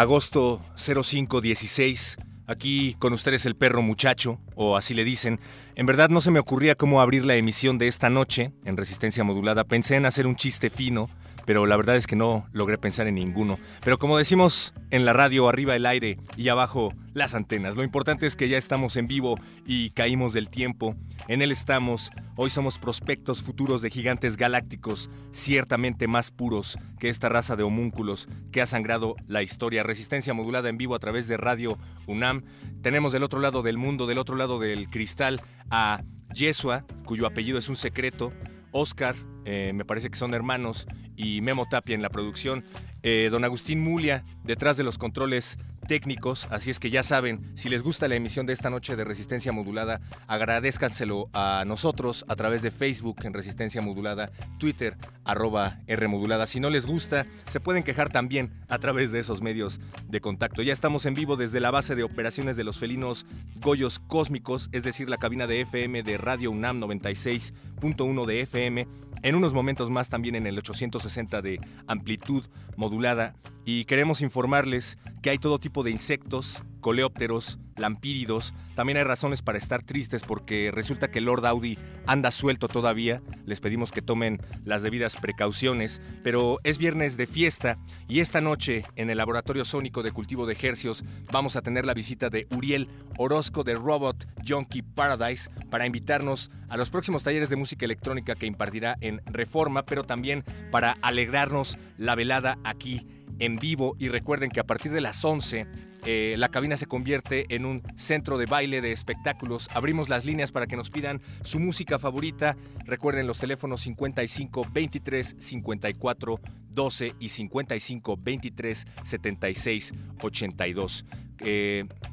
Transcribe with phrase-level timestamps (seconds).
[0.00, 2.16] agosto 0516.
[2.46, 5.38] Aquí con ustedes el perro muchacho, o así le dicen.
[5.76, 9.22] En verdad no se me ocurría cómo abrir la emisión de esta noche en resistencia
[9.24, 9.64] modulada.
[9.64, 11.10] Pensé en hacer un chiste fino,
[11.50, 13.58] pero la verdad es que no logré pensar en ninguno.
[13.82, 17.74] Pero como decimos en la radio, arriba el aire y abajo las antenas.
[17.74, 19.34] Lo importante es que ya estamos en vivo
[19.66, 20.94] y caímos del tiempo.
[21.26, 22.12] En él estamos.
[22.36, 28.28] Hoy somos prospectos futuros de gigantes galácticos, ciertamente más puros que esta raza de homúnculos
[28.52, 29.82] que ha sangrado la historia.
[29.82, 32.44] Resistencia modulada en vivo a través de Radio UNAM.
[32.80, 37.58] Tenemos del otro lado del mundo, del otro lado del cristal, a Yesua, cuyo apellido
[37.58, 38.32] es un secreto.
[38.72, 42.64] Oscar, eh, me parece que son hermanos, y Memo Tapia en la producción.
[43.02, 45.58] Eh, don Agustín Mulia, detrás de los controles
[45.90, 49.02] técnicos, así es que ya saben, si les gusta la emisión de esta noche de
[49.02, 54.30] Resistencia Modulada, agradezcanselo a nosotros a través de Facebook en Resistencia Modulada,
[54.60, 56.46] Twitter arroba R Modulada.
[56.46, 60.62] Si no les gusta, se pueden quejar también a través de esos medios de contacto.
[60.62, 64.84] Ya estamos en vivo desde la base de operaciones de los felinos Goyos Cósmicos, es
[64.84, 68.86] decir, la cabina de FM de Radio UNAM 96.1 de FM.
[69.22, 72.44] En unos momentos más también en el 860 de amplitud
[72.76, 73.34] modulada
[73.64, 78.54] y queremos informarles que hay todo tipo de insectos, coleópteros, lampíridos.
[78.74, 83.22] También hay razones para estar tristes porque resulta que Lord Audi anda suelto todavía.
[83.46, 88.84] Les pedimos que tomen las debidas precauciones, pero es viernes de fiesta y esta noche
[88.96, 92.88] en el Laboratorio Sónico de Cultivo de Hercios vamos a tener la visita de Uriel
[93.18, 98.46] Orozco de Robot Junkie Paradise para invitarnos a los próximos talleres de música electrónica que
[98.46, 103.06] impartirá en Reforma, pero también para alegrarnos la velada aquí
[103.38, 105.66] en vivo y recuerden que a partir de las 11
[106.06, 109.68] eh, la cabina se convierte en un centro de baile de espectáculos.
[109.74, 112.56] Abrimos las líneas para que nos pidan su música favorita.
[112.84, 121.04] Recuerden los teléfonos 55 23 54 12 y 55 23 76 82.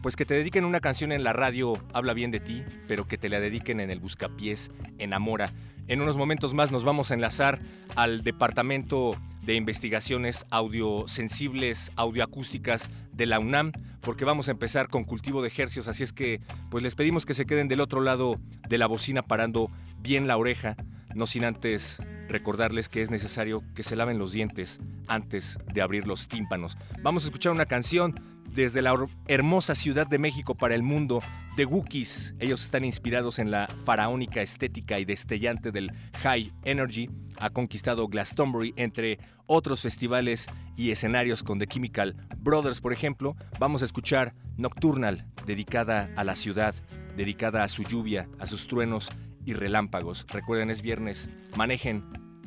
[0.02, 3.18] Pues que te dediquen una canción en la radio habla bien de ti, pero que
[3.18, 5.54] te la dediquen en el buscapiés enamora.
[5.88, 7.60] En unos momentos más nos vamos a enlazar
[7.96, 13.72] al departamento de investigaciones audiosensibles, audioacústicas de la UNAM,
[14.02, 17.34] porque vamos a empezar con cultivo de ejercios, así es que pues les pedimos que
[17.34, 20.76] se queden del otro lado de la bocina parando bien la oreja,
[21.16, 26.06] no sin antes recordarles que es necesario que se laven los dientes antes de abrir
[26.06, 26.78] los tímpanos.
[27.02, 28.96] Vamos a escuchar una canción desde la
[29.28, 31.22] hermosa Ciudad de México para el mundo,
[31.56, 32.34] The Wookiees.
[32.40, 35.92] Ellos están inspirados en la faraónica estética y destellante del
[36.24, 37.08] High Energy.
[37.40, 43.36] Ha conquistado Glastonbury, entre otros festivales y escenarios con The Chemical Brothers, por ejemplo.
[43.60, 46.74] Vamos a escuchar Nocturnal, dedicada a la ciudad,
[47.16, 49.12] dedicada a su lluvia, a sus truenos
[49.46, 50.26] y relámpagos.
[50.30, 51.30] Recuerden, es viernes.
[51.56, 52.04] Manejen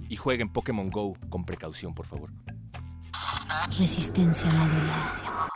[0.09, 2.33] y jueguen Pokémon Go con precaución, por favor.
[3.79, 5.49] Resistencia modulada.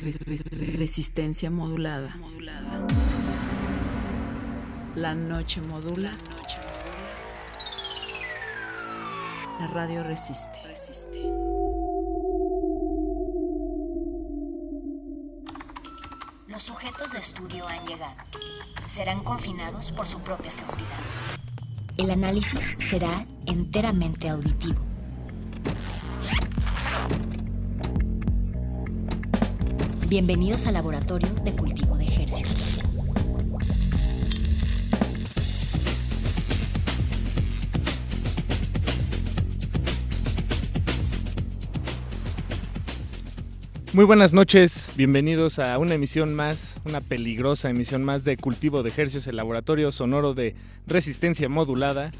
[0.00, 2.16] Resistencia modulada.
[4.94, 6.12] La noche modula.
[9.60, 10.60] La radio resiste.
[16.46, 18.14] Los sujetos de estudio han llegado.
[18.86, 20.86] Serán confinados por su propia seguridad.
[21.96, 24.87] El análisis será enteramente auditivo.
[30.08, 32.64] Bienvenidos al laboratorio de cultivo de ejercios.
[43.92, 48.88] Muy buenas noches, bienvenidos a una emisión más, una peligrosa emisión más de Cultivo de
[48.88, 50.54] Ejercios, el laboratorio sonoro de
[50.86, 52.12] resistencia modulada.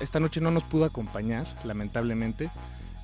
[0.00, 2.48] esta noche no nos pudo acompañar, lamentablemente.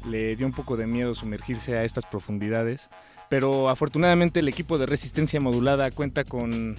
[0.07, 2.89] Le dio un poco de miedo sumergirse a estas profundidades.
[3.29, 6.77] Pero afortunadamente el equipo de resistencia modulada cuenta con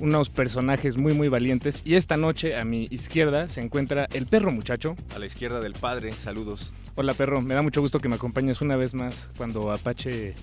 [0.00, 1.82] unos personajes muy muy valientes.
[1.84, 4.96] Y esta noche a mi izquierda se encuentra el perro muchacho.
[5.14, 6.72] A la izquierda del padre, saludos.
[6.94, 10.34] Hola perro, me da mucho gusto que me acompañes una vez más cuando Apache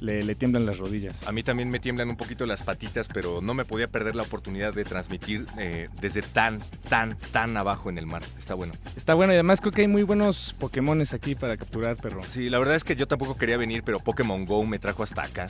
[0.00, 1.16] le, le tiemblan las rodillas.
[1.26, 4.22] A mí también me tiemblan un poquito las patitas, pero no me podía perder la
[4.22, 8.22] oportunidad de transmitir eh, desde tan, tan, tan abajo en el mar.
[8.38, 8.74] Está bueno.
[8.96, 12.22] Está bueno y además creo que hay muy buenos Pokémones aquí para capturar, perro.
[12.22, 15.22] Sí, la verdad es que yo tampoco quería venir, pero Pokémon Go me trajo hasta
[15.22, 15.48] acá.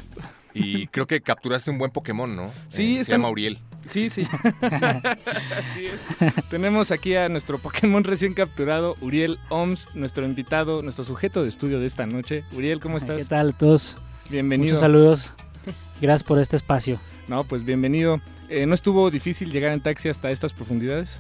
[0.55, 2.53] Y creo que capturaste un buen Pokémon, ¿no?
[2.69, 3.59] Sí, Eh, se está- llama Uriel.
[3.89, 4.27] Sí, sí.
[4.63, 6.35] Así es.
[6.51, 11.79] Tenemos aquí a nuestro Pokémon recién capturado, Uriel Oms, nuestro invitado, nuestro sujeto de estudio
[11.81, 12.45] de esta noche.
[12.53, 13.17] Uriel, ¿cómo estás?
[13.19, 13.97] ¿Qué tal a todos?
[14.31, 14.67] Bienvenido.
[14.69, 15.33] Muchos saludos.
[16.01, 16.99] Gracias por este espacio.
[17.29, 18.21] No, pues bienvenido.
[18.49, 21.17] Eh, ¿No estuvo difícil llegar en taxi hasta estas profundidades?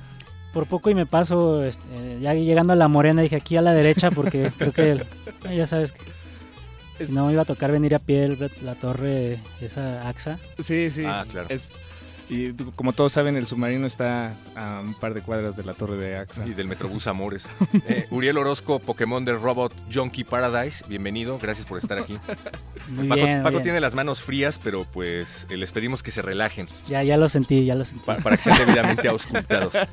[0.52, 3.74] Por poco y me paso, este, ya llegando a la morena, dije aquí a la
[3.74, 7.94] derecha porque creo que, eh, ya sabes, que si no me iba a tocar venir
[7.94, 10.38] a pie el- la torre, esa AXA.
[10.62, 11.04] Sí, sí.
[11.06, 11.46] Ah, claro.
[11.50, 11.70] Es-
[12.28, 15.96] y como todos saben, el submarino está a un par de cuadras de la torre
[15.96, 16.46] de AXA.
[16.46, 17.48] Y del Metrobús Amores.
[17.88, 20.84] Eh, Uriel Orozco, Pokémon del Robot Junkie Paradise.
[20.88, 22.18] Bienvenido, gracias por estar aquí.
[22.88, 23.62] Muy Paco, bien, muy Paco bien.
[23.62, 27.28] tiene las manos frías, pero pues eh, les pedimos que se relajen Ya, ya lo
[27.28, 28.02] sentí, ya lo sentí.
[28.04, 29.72] pa- para que sean debidamente auscultados.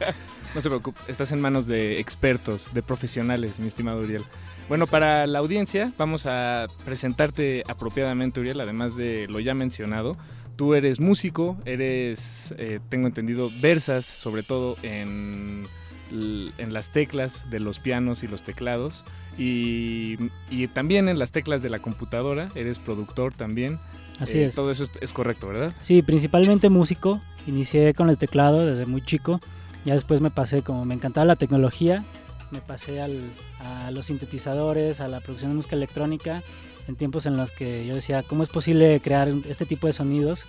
[0.55, 4.21] No se preocupe, estás en manos de expertos, de profesionales, mi estimado Uriel.
[4.69, 10.15] Bueno, para la audiencia vamos a presentarte apropiadamente, Uriel, además de lo ya mencionado.
[10.55, 15.65] Tú eres músico, eres, eh, tengo entendido, versas sobre todo en,
[16.11, 19.03] en las teclas de los pianos y los teclados
[19.37, 20.17] y,
[20.51, 23.79] y también en las teclas de la computadora, eres productor también.
[24.19, 24.55] Así Eh, es.
[24.55, 25.73] Todo eso es, es correcto, ¿verdad?
[25.81, 27.19] Sí, principalmente músico.
[27.47, 29.41] Inicié con el teclado desde muy chico.
[29.85, 32.05] Ya después me pasé, como me encantaba la tecnología,
[32.51, 36.43] me pasé al- a los sintetizadores, a la producción de música electrónica,
[36.87, 40.45] en tiempos en los que yo decía, ¿cómo es posible crear este tipo de sonidos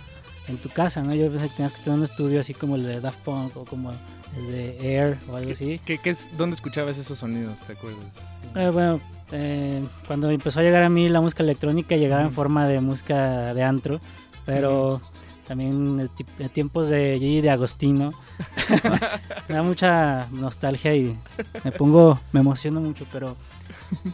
[0.47, 1.01] en tu casa?
[1.01, 1.13] ¿no?
[1.13, 3.65] Yo pensé que tenías que tener un estudio así como el de Daft Punk o
[3.65, 5.79] como el de Air o algo así.
[5.85, 8.05] ¿Qué, qué es, ¿Dónde escuchabas esos sonidos, te acuerdas?
[8.55, 8.99] Eh, bueno,
[9.31, 13.53] eh, cuando empezó a llegar a mí la música electrónica, llegaba en forma de música
[13.53, 13.99] de antro,
[14.45, 15.01] pero
[15.47, 18.13] también en en tiempos de Gigi de Agostino.
[19.47, 21.17] me da mucha nostalgia y
[21.63, 23.35] me pongo, me emociono mucho, pero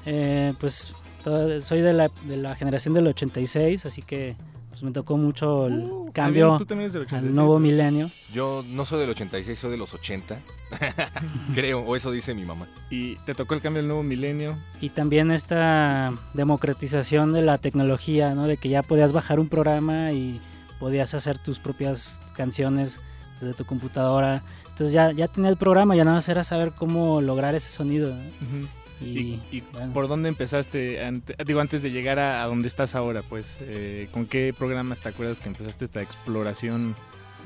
[0.06, 4.36] eh, pues todo- soy de la, de la generación del 86, así que
[4.70, 7.54] pues me tocó mucho el Uh, cambio bien, tú también eres del al 86, nuevo
[7.54, 7.60] ¿no?
[7.60, 8.12] milenio.
[8.34, 10.38] Yo no soy del 86, soy de los 80.
[11.56, 12.68] Creo, o eso dice mi mamá.
[12.90, 14.56] Y te tocó el cambio del nuevo milenio.
[14.80, 18.48] Y también esta democratización de la tecnología, ¿no?
[18.48, 20.40] De que ya podías bajar un programa y
[20.80, 23.00] podías hacer tus propias canciones
[23.42, 24.44] desde tu computadora.
[24.70, 28.16] Entonces ya, ya tenía el programa, ya nada más era saber cómo lograr ese sonido.
[28.16, 28.68] ¿no?
[29.02, 31.04] Y, ¿Y, y bueno, por dónde empezaste?
[31.04, 35.00] ante- digo, antes de llegar a, a donde estás ahora, pues, eh, ¿con qué programas
[35.00, 36.96] te acuerdas que empezaste esta exploración?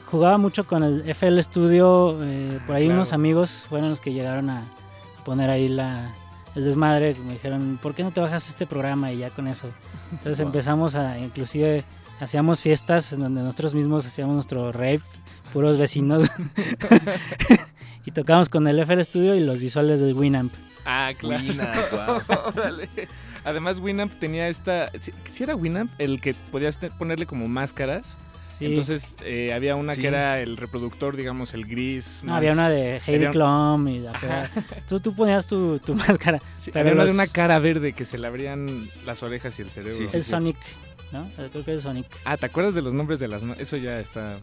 [0.07, 2.99] jugaba mucho con el FL Studio, eh, por ahí claro.
[2.99, 4.63] unos amigos fueron los que llegaron a
[5.25, 6.13] poner ahí la,
[6.55, 9.11] el desmadre, me dijeron, ¿por qué no te bajas este programa?
[9.11, 9.67] Y ya con eso.
[10.11, 10.47] Entonces Wow.
[10.47, 11.83] empezamos a, inclusive,
[12.19, 15.01] hacíamos fiestas en donde nosotros mismos hacíamos nuestro rave,
[15.51, 16.29] puros vecinos,
[18.05, 20.53] y tocábamos con el FL Studio y los visuales del Winamp.
[20.85, 21.43] Ah, claro.
[21.43, 22.21] Winamp, guau.
[22.47, 22.89] Órale.
[23.43, 24.89] Además, Winamp tenía esta...
[25.31, 28.17] Si era Winamp el que podías te- ponerle como máscaras.
[28.57, 28.67] Sí.
[28.67, 30.01] Entonces eh, había una Sí.
[30.01, 32.21] que era el reproductor, digamos, el gris.
[32.23, 34.49] No, más- había una de Heidi había- Klum y la
[34.87, 36.39] tú, tú ponías tu, tu máscara.
[36.57, 39.59] Sí, pero había una de los- una cara verde que se le abrían las orejas
[39.59, 39.97] y el cerebro.
[39.97, 40.55] Sí, sí, El Sonic,
[41.11, 41.29] ¿no?
[41.51, 42.05] Creo que es Sonic.
[42.23, 44.37] Ah, ¿te acuerdas de los nombres de las ma- Eso ya está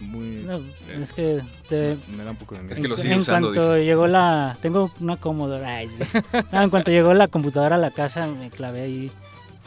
[0.00, 0.42] muy...
[0.46, 2.72] No, es que te, Me da un poco de miedo.
[2.74, 5.98] Es que lo en, sigue en usando, cuanto llegó la tengo una Commodore sí.
[6.52, 9.12] No, en cuanto llegó la computadora a la casa me clavé ahí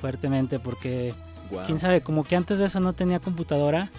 [0.02, 1.13] fuertemente porque
[1.66, 3.90] quién sabe como que antes de eso no tenía computadora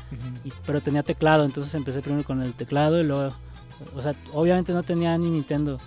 [0.44, 3.32] y- pero tenía teclado entonces empecé primero con el teclado y luego
[3.94, 5.78] o sea obviamente no tenía ni Nintendo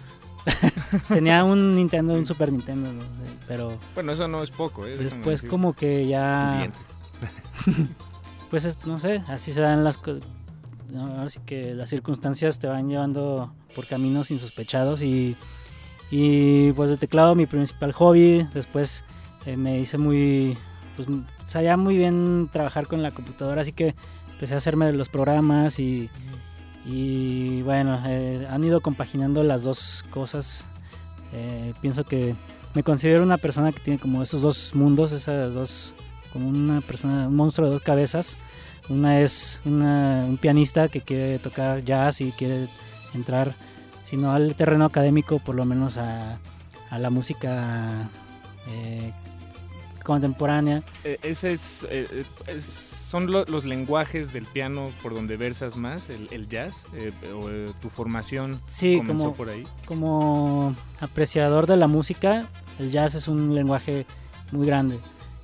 [1.09, 3.01] tenía un Nintendo un Super Nintendo ¿no?
[3.47, 4.95] pero Bueno, eso no es poco, ¿eh?
[4.97, 6.69] Después como que ya
[8.49, 10.23] pues es- no sé, así se dan las cosas.
[10.95, 15.35] Ahora sí que las circunstancias te van llevando por caminos insospechados y,
[16.11, 19.03] y pues de teclado mi principal hobby, después
[19.45, 20.57] eh, me hice muy,
[20.95, 21.07] pues
[21.45, 23.95] sabía muy bien trabajar con la computadora, así que
[24.31, 26.09] empecé a hacerme de los programas y,
[26.85, 30.63] y bueno, eh, han ido compaginando las dos cosas.
[31.33, 32.35] Eh, pienso que
[32.73, 35.93] me considero una persona que tiene como esos dos mundos, esas dos,
[36.31, 38.37] como una persona, un monstruo de dos cabezas.
[38.89, 42.67] Una es una- un pianista que quiere tocar jazz y quiere
[43.13, 43.53] entrar,
[44.03, 46.37] si no al terreno académico, por lo menos a,
[46.89, 48.09] a la música
[48.69, 49.11] eh,
[50.03, 50.83] contemporánea.
[51.03, 55.77] Eh, ese es, eh, eh, es- son lo- los lenguajes del piano por donde versas
[55.77, 56.83] más, el, el jazz,
[57.33, 57.49] o
[57.81, 59.63] tu formación Sí, comenzó como, por ahí.
[59.85, 62.45] como apreciador de la música,
[62.79, 64.05] el jazz es un lenguaje
[64.51, 64.99] muy grande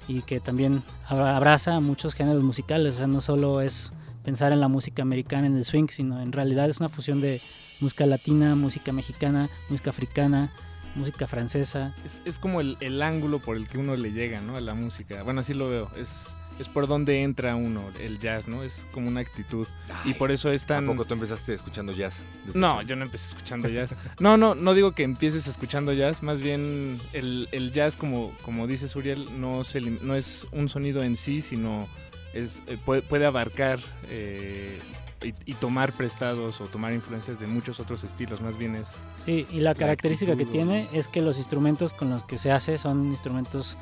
[0.08, 2.96] y que también abra- abraza muchos géneros musicales.
[2.96, 3.92] O sea, no solo es
[4.24, 7.42] pensar en la música americana, en el swing, sino en realidad es una fusión de
[7.80, 10.52] música latina, música mexicana, música africana,
[10.96, 11.94] música francesa.
[12.06, 14.56] Es, es como el, el ángulo por el que uno le llega, ¿no?
[14.56, 15.24] A la música.
[15.24, 15.90] Bueno, así lo veo.
[15.98, 16.28] Es,
[16.60, 18.64] es por donde entra uno, el jazz, ¿no?
[18.64, 19.68] Es como una actitud.
[20.06, 20.86] y por eso es ¿A tan...
[20.86, 22.24] poco tú empezaste escuchando jazz?
[22.46, 23.96] desde No, yo no empecé escuchando jazz.
[24.20, 28.68] No, no, no digo que empieces escuchando jazz, más bien el, el jazz, como, como
[28.68, 31.88] dices Uriel, no, se no es un sonido en sí, sino
[32.34, 33.80] es, eh, puede, puede abarcar
[34.10, 34.80] eh,
[35.24, 38.92] y, y tomar prestados o tomar influencias de muchos otros estilos, más bien es...
[39.26, 42.78] Sí, y la característica que tiene es que los instrumentos con los que se hace
[42.78, 43.78] son instrumentos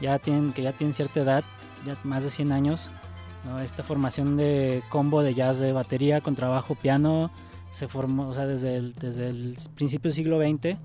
[0.00, 1.44] ya tienen, que ya tienen cierta edad,
[1.86, 2.90] ya más de 100 años.
[3.44, 3.60] ¿no?
[3.60, 7.30] Esta formación de combo de jazz de batería con trabajo piano
[7.72, 10.78] se formó, o sea, desde el, desde el principio del siglo XX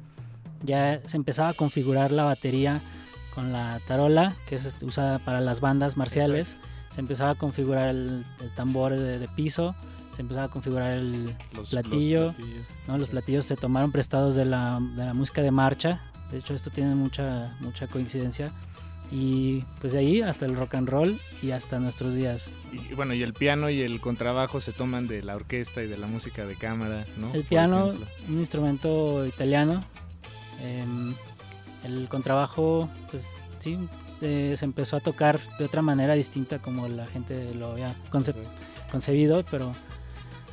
[0.64, 2.82] ya se empezaba a configurar la batería
[3.36, 6.56] con la tarola, que es este, usada para las bandas marciales.
[6.94, 9.76] Se empezaba a configurar el, el tambor de, de piso,
[10.12, 12.26] se empezaba a configurar el, Los, Platillo.
[12.26, 12.66] los platillos.
[12.88, 12.98] ¿no?
[12.98, 16.02] Los platillos se tomaron prestados de la, de la música de marcha.
[16.32, 18.52] De hecho, esto tiene mucha, mucha coincidencia.
[19.16, 22.52] Y pues de ahí hasta el rock and roll y hasta nuestros días.
[22.72, 25.98] Y bueno, y el piano y el contrabajo se toman de la orquesta y de
[26.00, 27.28] la música de cámara, ¿no?
[27.28, 28.08] El Por piano, ejemplo.
[28.30, 29.86] un instrumento italiano.
[30.64, 31.14] em,
[31.84, 33.28] el contrabajo, pues
[33.60, 33.78] sí,
[34.20, 38.34] se, se empezó a tocar de otra manera distinta como la gente lo había conce-
[38.92, 39.76] concebido, pero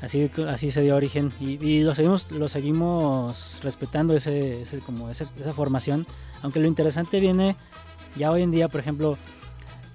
[0.03, 5.09] así, así se dio origen y, y lo seguimos lo seguimos respetando ese, ese como
[5.11, 6.07] ese- esa formación
[6.43, 7.55] aunque lo interesante viene
[8.17, 9.17] ya hoy en día por ejemplo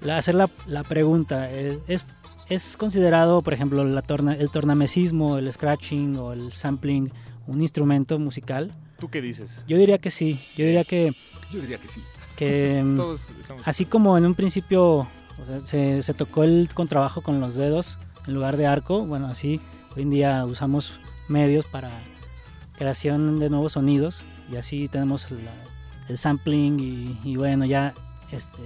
[0.01, 2.03] la- hacer la, la pregunta eh, es
[2.47, 7.11] es considerado por ejemplo la torna, el tornamesismo el scratching o el sampling
[7.47, 9.61] un instrumento musical ¿Tú qué dices?
[9.67, 11.13] yo diría que sí yo diría que
[11.51, 12.01] Yo diría que sí.
[12.35, 13.21] que mm, Todos.
[13.65, 15.07] Así como en un principio o
[15.47, 17.97] sea, se, se tocó el contrabajo con los dedos
[18.27, 19.59] en lugar de arco, bueno, así
[19.95, 21.89] hoy en día usamos medios para
[22.77, 25.51] creación de nuevos sonidos y así tenemos la-
[26.07, 27.93] el sampling y, y bueno, ya
[28.35, 28.61] este,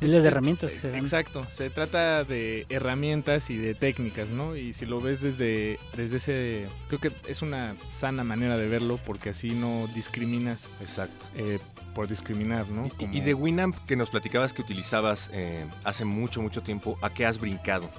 [0.00, 1.00] miles Es- de herramientas que se dan.
[1.00, 4.56] Exacto, se trata de herramientas y de técnicas, ¿no?
[4.56, 6.66] Y si lo ves desde, desde ese...
[6.88, 11.26] Creo que es una sana manera de verlo porque así no discriminas Exacto.
[11.36, 11.58] eh,
[11.94, 12.88] por discriminar, ¿no?
[12.90, 17.08] Como- Y, de Winamp que nos platicabas que utilizabas eh, hace mucho, mucho tiempo, ¿a
[17.10, 17.90] qué has brincado?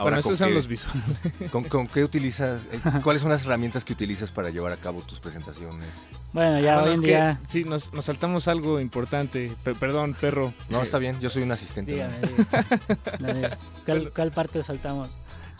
[0.00, 1.50] Ahora, bueno, ¿con esos son qué- los visuales.
[1.52, 2.62] ¿Con, con qué utilizas?
[2.72, 5.88] eh, ¿Cuáles son las herramientas que utilizas para llevar a cabo tus presentaciones?
[6.32, 7.40] Bueno, ya Bueno, hoy en que día...
[7.48, 9.52] sí, nos, nos saltamos algo importante.
[9.62, 10.52] Pe- perdón, perro.
[10.68, 11.92] No, Eh, está bien, yo soy un asistente.
[11.92, 12.26] Dígame, ¿no?
[12.26, 12.66] dígame.
[13.20, 13.58] No, diga.
[13.84, 15.08] ¿Cuál, cuál parte saltamos?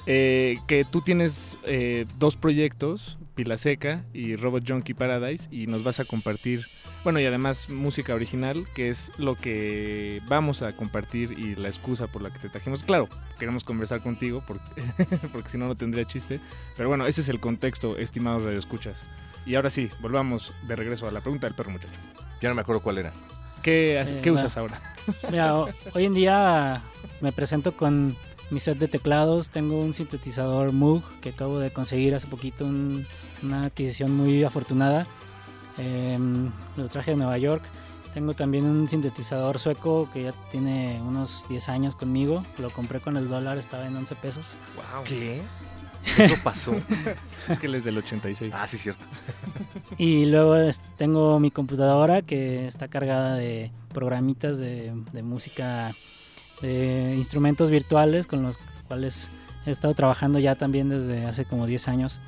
[0.07, 5.83] Eh, que tú tienes eh, dos proyectos, Pila Seca y Robot Junkie Paradise, y nos
[5.85, 6.67] vas a compartir,
[7.05, 12.07] bueno, y además música original, que es lo que vamos a compartir y la excusa
[12.07, 12.83] por la que te trajimos.
[12.85, 13.09] Claro,
[13.39, 14.83] queremos conversar contigo, porque,
[15.33, 16.41] porque si no, no tendría chiste.
[16.77, 19.03] Pero bueno, ese es el contexto, estimados radioescuchas.
[19.47, 21.93] Y ahora sí, volvamos de regreso a la pregunta del perro muchacho.
[22.43, 23.13] Ya no me acuerdo cuál era.
[23.63, 24.81] ¿Qué, Eh, ¿qué usas ahora?
[25.31, 26.83] Mira, ho- hoy en día
[27.21, 28.17] me presento con
[28.51, 29.51] mi set de teclados.
[29.51, 33.07] Tengo un sintetizador Moog que acabo de conseguir hace poquito, un-
[33.43, 35.07] una adquisición muy afortunada.
[35.79, 37.63] Em, lo traje de Nueva York.
[38.13, 42.45] Tengo también un sintetizador sueco que ya tiene unos 10 años conmigo.
[42.59, 44.47] Lo compré con el dólar, estaba en 11 pesos.
[44.75, 45.05] Wow.
[45.05, 45.43] ¿Qué?
[46.19, 46.75] Eso pasó.
[47.49, 48.53] Es que él es del 86.
[48.57, 49.05] ah, sí, cierto.
[49.99, 55.95] Y luego este, tengo mi computadora que está cargada de programitas de, de música,
[56.61, 59.31] de instrumentos virtuales con los cuales
[59.67, 62.21] he estado trabajando ya también desde hace como 10 años.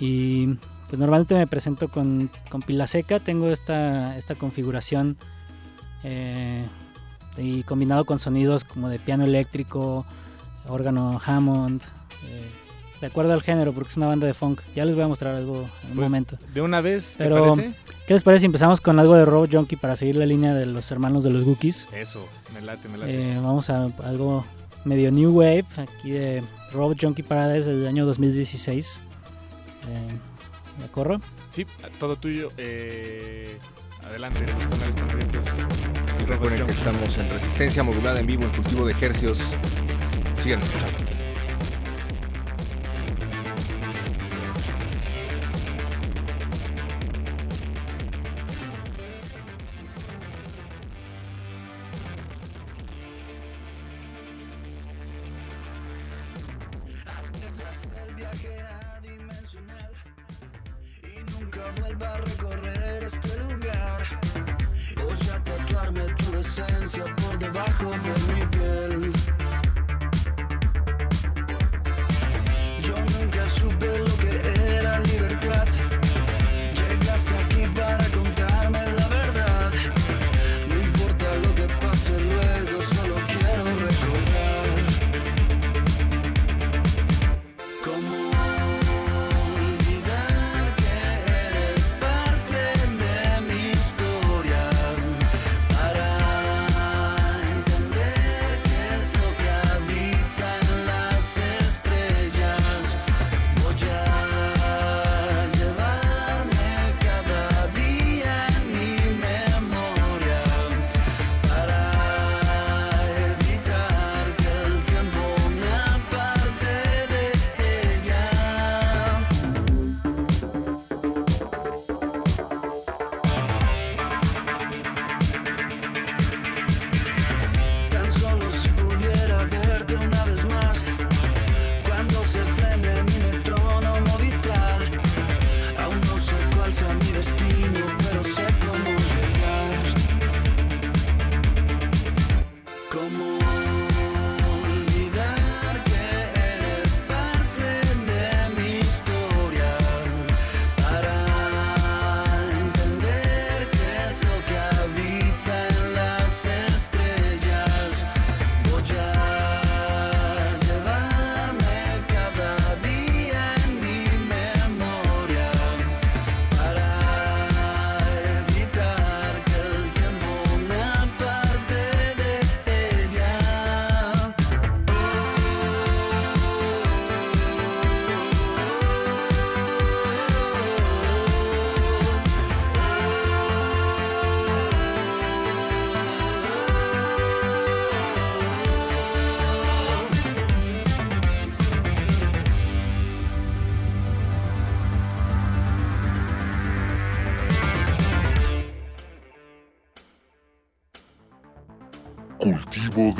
[0.00, 5.16] Y pues normalmente me presento con, con pila seca, tengo esta, esta configuración
[6.02, 6.64] eh,
[7.36, 10.04] y combinado con sonidos como de piano eléctrico,
[10.68, 11.80] órgano Hammond.
[12.26, 12.50] eh,
[13.00, 14.60] de acuerdo al género, porque es una banda de funk.
[14.74, 16.38] Ya les voy a mostrar algo en un Pues, momento.
[16.54, 17.74] De una vez, ¿te Pero- parece?
[18.06, 20.66] ¿Qué les parece si empezamos con algo de Robot Junkie para seguir la línea de
[20.66, 21.88] los hermanos de los Gookies?
[21.94, 23.32] Eso, me late, me late.
[23.32, 24.44] Eh, vamos a algo
[24.84, 29.00] medio New Wave, aquí de Robot Junkie Paradise del año 2016.
[29.88, 30.08] Eh,
[30.78, 31.20] ¿De acuerdo?
[31.50, 31.66] Sí,
[31.98, 32.50] todo tuyo.
[32.58, 33.56] Eh,
[34.06, 34.44] adelante.
[36.20, 39.38] Y recuerden que estamos en resistencia modulada en vivo, en cultivo de ejercios.
[40.42, 40.98] Sigan escuchando.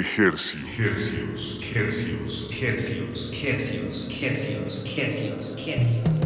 [0.00, 0.56] de Hercios.
[0.78, 6.20] Hercios, hercios, hercios, hercios, hercios, hercios, hercios.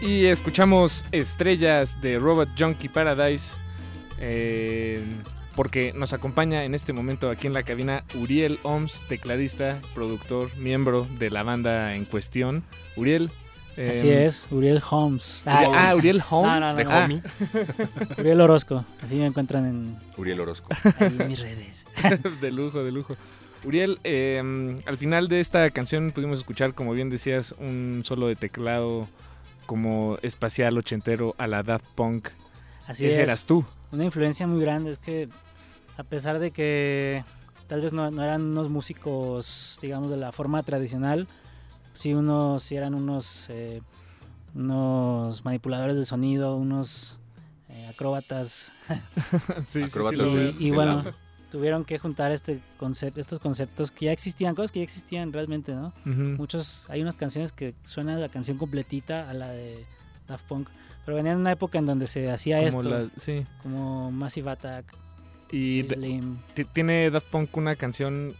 [0.00, 3.52] Y escuchamos Estrellas de Robot Junkie Paradise.
[4.18, 5.04] eh,
[5.54, 11.06] porque nos acompaña en este momento aquí en la cabina Uriel Oms, tecladista, productor, miembro
[11.18, 12.64] de la banda en cuestión.
[12.96, 13.30] Uriel.
[13.72, 15.42] Así eh, es, Uriel Holmes.
[15.46, 16.52] Ah, Uriel Holmes.
[16.52, 16.90] No, no, no, de no.
[16.90, 17.22] homie.
[18.18, 18.84] Uriel Orozco.
[19.02, 20.68] Así me encuentran en, Uriel Orozco.
[20.98, 21.86] ahí en mis redes.
[22.40, 23.16] de lujo, de lujo.
[23.64, 24.42] Uriel, eh,
[24.84, 29.08] al final de esta canción pudimos escuchar, como bien decías, un solo de teclado
[29.66, 32.28] como espacial ochentero a la Daft Punk.
[32.86, 33.20] Así Ese es.
[33.20, 33.64] eras tú.
[33.92, 34.90] Una influencia muy grande.
[34.90, 35.28] Es que
[35.96, 37.24] a pesar de que
[37.68, 41.28] tal vez no, no eran unos músicos, digamos, de la forma tradicional,
[41.94, 43.82] sí, unos, sí eran unos, eh,
[44.54, 47.18] unos manipuladores de sonido, unos
[47.68, 48.72] eh, acróbatas.
[49.32, 51.14] Sí, sí, sí, Acróbatas lo y, y bueno, la-
[51.50, 55.74] tuvieron que juntar este concepto, estos conceptos que ya existían, cosas que ya existían realmente,
[55.74, 55.92] ¿no?
[56.04, 59.84] Muchos, hay unas canciones que suena la canción completita a la de
[60.26, 60.68] Daft Punk,
[61.04, 63.44] pero venían en una época en donde se hacía Como esto, la- sí.
[63.62, 64.84] como Massive Attack,
[65.50, 65.84] Y
[66.72, 68.34] tiene Daft Punk una canción,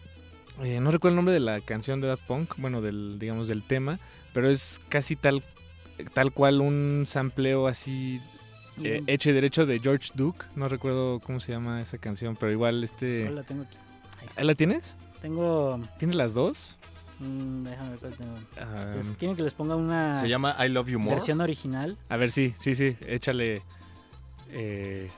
[0.62, 3.62] eh, no recuerdo el nombre de la canción de Daft Punk, bueno, del, digamos, del
[3.62, 3.98] tema,
[4.33, 5.42] pero es casi tal,
[6.14, 8.20] tal cual un sampleo así
[8.83, 10.46] eh, hecho y derecho de George Duke.
[10.57, 13.31] No recuerdo cómo se llama esa canción, pero igual este...
[13.31, 13.77] La tengo aquí.
[14.37, 14.94] ¿Ah, ¿La tienes?
[15.20, 16.79] Tengo, ¿Tienes las dos?
[17.22, 18.35] Mm, déjame ver cuál tengo.
[18.61, 21.14] Ah, Les- ¿Quieren que les ponga una Se llama I Love You More.
[21.16, 21.96] versión original?
[22.08, 23.62] a ver, sí, sí, sí, échale...
[24.50, 25.11] eh,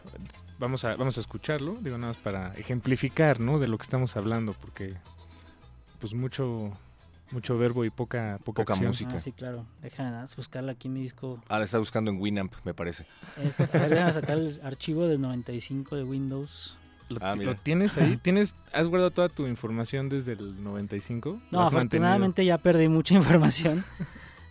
[0.59, 3.59] vamos, a, vamos a escucharlo, digo nada más para ejemplificar, ¿no?
[3.59, 4.95] De lo que estamos hablando, porque
[6.01, 6.71] pues mucho,
[7.31, 9.15] mucho verbo y poca, poca, música.
[9.17, 9.65] Ah, sí, claro.
[9.83, 11.41] Déjame nada más buscarla aquí en mi disco.
[11.49, 13.07] Ah, la está buscando en Winamp, me parece.
[13.43, 16.77] Este, a ver, déjame sacar el archivo del 95 de Windows.
[17.09, 18.17] ¿Lo, Ah, lo tienes ahí?
[18.17, 21.29] ¿Tienes, ¿Has guardado toda tu información desde el 95?
[21.31, 21.77] ¿Lo No, has mantenido?
[22.07, 23.85] afortunadamente ya perdí mucha información.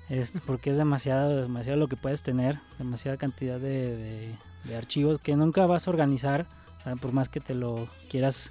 [0.10, 4.36] Es porque es demasiado, demasiado lo que puedes tener, demasiada cantidad de, de-
[4.66, 6.46] de archivos que nunca vas a organizar,
[6.80, 8.50] o sea, por más que te lo quieras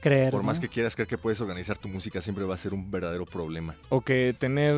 [0.00, 0.30] creer.
[0.32, 2.90] Por más que quieras creer que puedes organizar tu música, siempre va a ser un
[2.90, 3.74] verdadero problema.
[3.88, 4.74] O que tener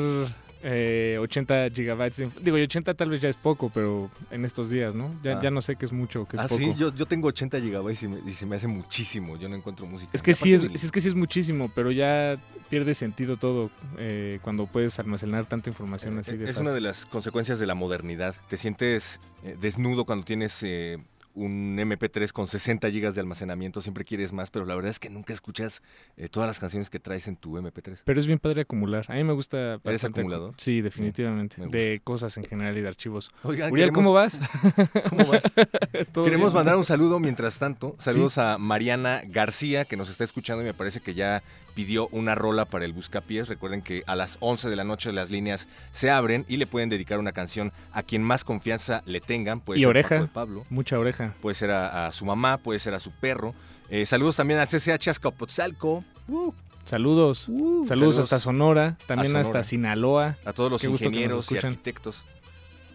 [0.62, 4.70] eh, 80 gigabytes de Digo, y 80 tal vez ya es poco, pero en estos
[4.70, 5.14] días, ¿no?
[5.22, 5.40] Ya, Ah.
[5.42, 6.58] ya no sé qué es mucho, qué es Ah, poco.
[6.58, 9.36] sí, yo, yo tengo 80 gigabytes y, me- y se me hace muchísimo.
[9.36, 10.10] Yo no encuentro música.
[10.12, 12.36] Es que sí es, es que sí es muchísimo, pero ya
[12.70, 16.62] pierde sentido todo eh, cuando puedes almacenar tanta información así de Eh, es fácil.
[16.62, 18.34] una de las consecuencias de la modernidad.
[18.48, 20.98] Te sientes eh, desnudo cuando tienes eh,
[21.38, 23.80] un MP3 con 60 gigas de almacenamiento.
[23.80, 25.82] Siempre quieres más, pero la verdad es que nunca escuchas
[26.16, 28.02] eh, todas las canciones que traes en tu MP3.
[28.04, 29.06] Pero es bien padre acumular.
[29.08, 29.74] A mí me gusta.
[29.74, 30.54] ¿Eres bastante acumulador?
[30.56, 31.60] Sí, definitivamente.
[31.60, 33.30] Me de cosas en general y de archivos.
[33.42, 34.38] Oigan, Uriel, ¿cómo vas?
[35.10, 35.42] ¿Cómo vas?
[36.12, 36.56] ¿Todo Queremos bien?
[36.58, 37.94] mandar un saludo mientras tanto.
[37.98, 41.42] Saludos a Mariana García, que nos está escuchando y me parece que ya
[41.78, 43.46] pidió una rola para el Buscapiés.
[43.46, 46.88] Recuerden que a las 11 de la noche las líneas se abren y le pueden
[46.88, 49.60] dedicar una canción a quien más confianza le tengan.
[49.60, 50.20] Puede Y ser oreja.
[50.22, 51.34] De Pablo, Mucha oreja.
[51.40, 53.54] puede ser a, a su mamá, puede ser a su perro.
[53.90, 56.52] Eh, saludos también al CCH Azcapotzalco, uh,
[56.84, 57.42] Saludos.
[57.42, 59.46] saludos, saludos hasta Sonora, también Sonora.
[59.46, 60.36] hasta Sinaloa.
[60.44, 62.24] a todos los Qué ingenieros y arquitectos.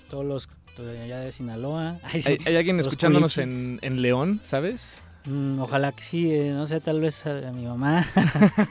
[0.10, 2.00] Todos los de allá de Sinaloa.
[2.04, 2.32] Ay, sí.
[2.32, 5.00] ¿Hay, hay alguien escuchándonos en, en León, sabes?
[5.25, 8.05] Mm, ojalá que sí, eh, no sé, tal vez a, a mi mamá.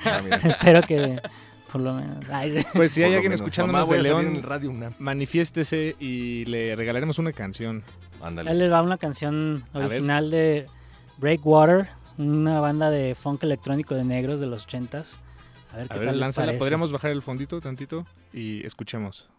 [0.05, 0.21] Ah.
[0.45, 1.21] Espero que
[1.71, 2.19] por lo menos.
[2.31, 2.65] Ay.
[2.75, 3.41] Pues si Por hay alguien menos.
[3.41, 4.93] escuchándonos Mamá, de León, Radio UNAM.
[4.99, 7.83] manifiéstese y le regalaremos una canción.
[8.21, 8.55] Ándale.
[8.55, 10.67] les va una canción original de
[11.19, 11.89] Breakwater,
[12.19, 15.17] una banda de funk electrónico de negros de los 80s.
[15.73, 16.59] A ver qué ver, tal les parece.
[16.59, 19.31] Podríamos bajar el fondito tantito y escuchemos.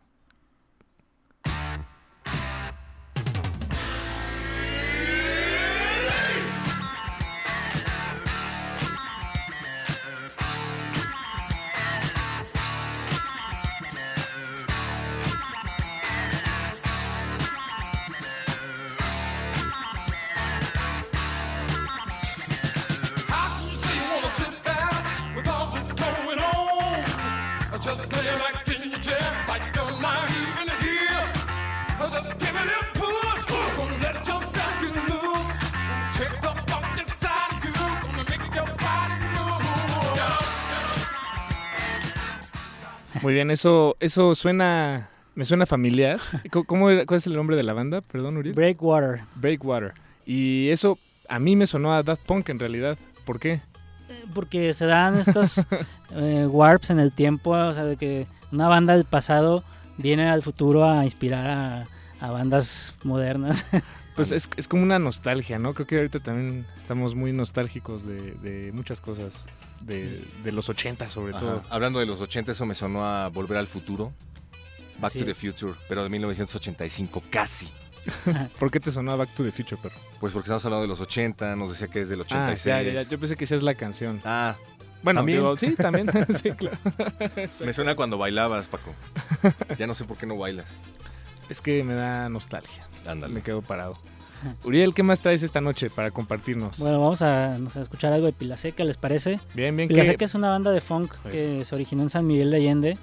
[43.23, 46.19] Muy bien, eso, eso suena, me suena familiar.
[46.67, 48.01] ¿Cómo- era- ¿Cuál es el nombre de la banda?
[48.01, 48.53] Perdón, Uriel.
[48.53, 49.21] Breakwater.
[49.35, 49.93] Breakwater.
[50.25, 52.97] Y eso a mí me sonó a Daft Punk en realidad.
[53.25, 53.61] ¿Por qué?
[54.33, 55.57] porque se dan estos
[56.15, 59.63] eh, warps en el tiempo, o sea, de que una banda del pasado
[59.97, 61.85] viene al futuro a inspirar a,
[62.19, 63.65] a bandas modernas.
[64.15, 65.73] Pues es, es como una nostalgia, ¿no?
[65.73, 69.33] Creo que ahorita también estamos muy nostálgicos de, de muchas cosas,
[69.81, 71.39] de, de los 80 sobre Ajá.
[71.39, 71.63] todo.
[71.69, 74.13] Hablando de los 80, eso me sonó a Volver al Futuro.
[74.99, 75.19] Back Sí.
[75.19, 77.67] to the Future, pero de 1985, casi.
[78.59, 79.95] ¿Por qué te sonaba Back to the Future, perro?
[80.19, 82.63] Pues porque estamos hablando de los 80, nos decía que es del Ah, 86.
[82.65, 83.09] ya, ya, ya.
[83.09, 84.21] Yo pensé que esa es la canción.
[84.23, 84.55] Ah,
[85.01, 85.39] Bueno, ¿también?
[85.39, 86.09] digo, sí, también.
[86.43, 86.77] sí, claro.
[87.65, 88.93] me suena cuando bailabas, Paco.
[89.77, 90.69] Ya no sé por qué no bailas.
[91.49, 92.85] Es que me da nostalgia.
[93.07, 93.33] Ándale.
[93.33, 93.97] Me quedo parado.
[94.63, 96.77] Uriel, ¿qué más traes esta noche para compartirnos?
[96.77, 99.39] Bueno, vamos a, escuchar algo de Pilaseca, ¿les parece?
[99.53, 99.87] bien, bien.
[99.87, 102.57] Pila ¿qué- Seca es una banda de funk que se originó en San Miguel de
[102.57, 102.97] Allende,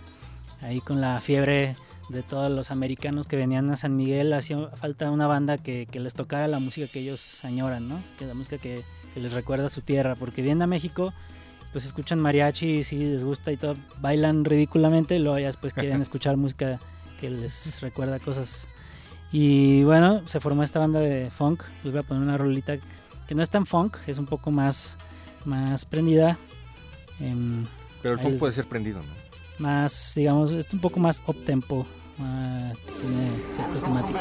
[0.62, 1.76] ahí con la fiebre
[2.10, 6.00] de todos los americanos que venían a San Miguel, hacía falta una banda que, que
[6.00, 8.02] les tocara la música que ellos añoran, ¿no?
[8.18, 8.82] Que la música que,
[9.14, 11.12] que les recuerda a su tierra, porque vienen a México,
[11.72, 15.72] pues escuchan mariachi y sí les gusta y todo, bailan ridículamente y luego ya después
[15.72, 16.80] quieren escuchar música
[17.20, 18.66] que les recuerda cosas.
[19.32, 21.62] Y bueno, se formó esta banda de funk.
[21.84, 22.78] Les voy a poner una rolita
[23.28, 24.98] que no es tan funk, es un poco más,
[25.44, 26.36] más prendida.
[27.20, 27.64] Em,
[28.02, 29.20] Pero el funk puede ser prendido, ¿no?
[29.58, 31.86] Más, digamos, es un poco más up tempo.
[32.18, 34.20] Uh, tiene cierta temática.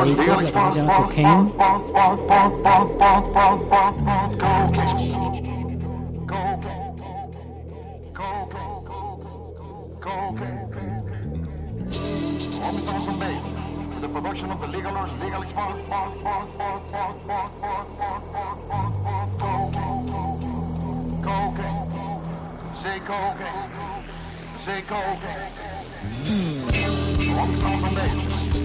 [0.00, 1.52] Adictos, la canción se llama Cocaine.
[12.64, 13.44] Officers on base.
[14.00, 16.14] The production of the legal or illegal export, port,
[21.22, 21.88] cocaine.
[22.82, 23.70] Say cocaine.
[24.64, 25.52] Say cocaine.
[27.64, 28.22] On base.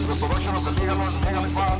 [0.07, 1.79] The production of the legal or legal export,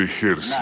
[0.00, 0.56] de hercios.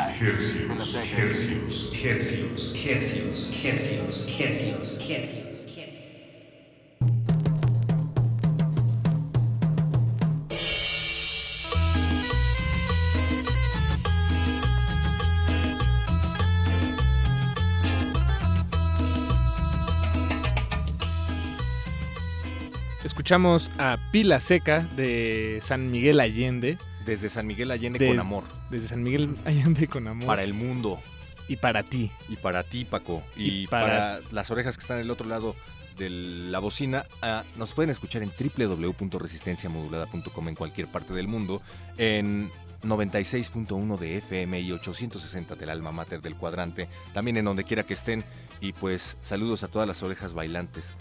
[23.05, 26.79] Escuchamos a Pila Seca de San Miguel Allende.
[27.09, 28.45] Desde San Miguel Allende Des- con amor.
[28.71, 30.27] Desde San Miguel Allende con amor.
[30.27, 31.01] Para el mundo.
[31.49, 32.11] Y para ti.
[32.29, 33.23] Y para ti, Paco.
[33.37, 33.87] Y, Y para...
[33.87, 35.57] para- las orejas que están del otro lado
[35.97, 41.61] de la bocina, ah, nos pueden escuchar en www.resistenciamodulada.com en cualquier parte del mundo,
[41.97, 42.51] en
[42.85, 47.95] 96.1 de FM y 860 del alma mater del cuadrante, también en donde quiera que
[47.95, 48.23] estén.
[48.61, 50.95] Y pues saludos a todas las orejas bailantes.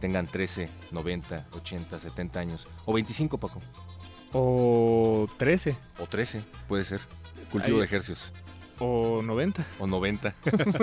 [0.00, 2.66] Tengan 13, 90, 80, 70 años.
[2.86, 3.60] O 25, Paco.
[4.32, 5.76] O 13.
[5.98, 7.00] O 13, puede ser.
[7.50, 7.80] Cultivo Ahí.
[7.80, 8.32] de ejercicios.
[8.78, 9.64] O 90.
[9.78, 10.34] O 90.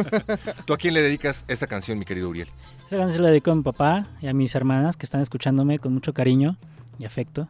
[0.65, 2.47] ¿Tú a quién le dedicas esta canción, mi querido Uriel?
[2.83, 5.79] Esta canción se la dedico a mi papá y a mis hermanas que están escuchándome
[5.79, 6.57] con mucho cariño
[6.99, 7.47] y afecto.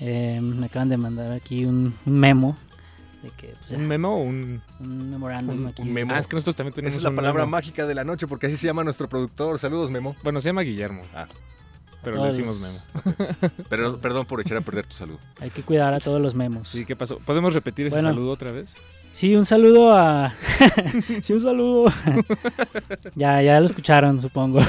[0.00, 2.56] Eh, me acaban de mandar aquí un, un memo
[3.22, 5.82] de que pues, ¿Un memo o un, un memorándum un- aquí.
[5.82, 6.12] un memo?
[6.14, 7.50] Ah, es que nosotros también tenemos Esa es la un palabra memo.
[7.52, 9.58] mágica de la noche, porque así se llama nuestro productor.
[9.58, 10.14] Saludos, Memo.
[10.22, 11.02] Bueno, se llama Guillermo.
[11.14, 11.26] Ah.
[12.10, 12.78] Pero le decimos memo.
[13.68, 15.16] Pero, perdón por echar a perder tu salud.
[15.40, 16.68] Hay que cuidar a todos los memos.
[16.68, 17.18] Sí, ¿qué pasó?
[17.18, 18.10] ¿Podemos repetir ese Bueno.
[18.10, 18.68] saludo otra vez?
[19.12, 20.34] Sí, un saludo a...
[21.22, 21.92] sí, un saludo.
[23.14, 24.60] ya, ya lo escucharon, supongo.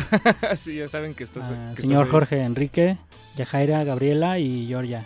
[0.57, 1.45] sí, ya saben que estás.
[1.47, 2.11] que Ah, estás señor ahí.
[2.11, 2.97] Jorge Enrique,
[3.35, 5.03] Yajaira, Gabriela y Georgia.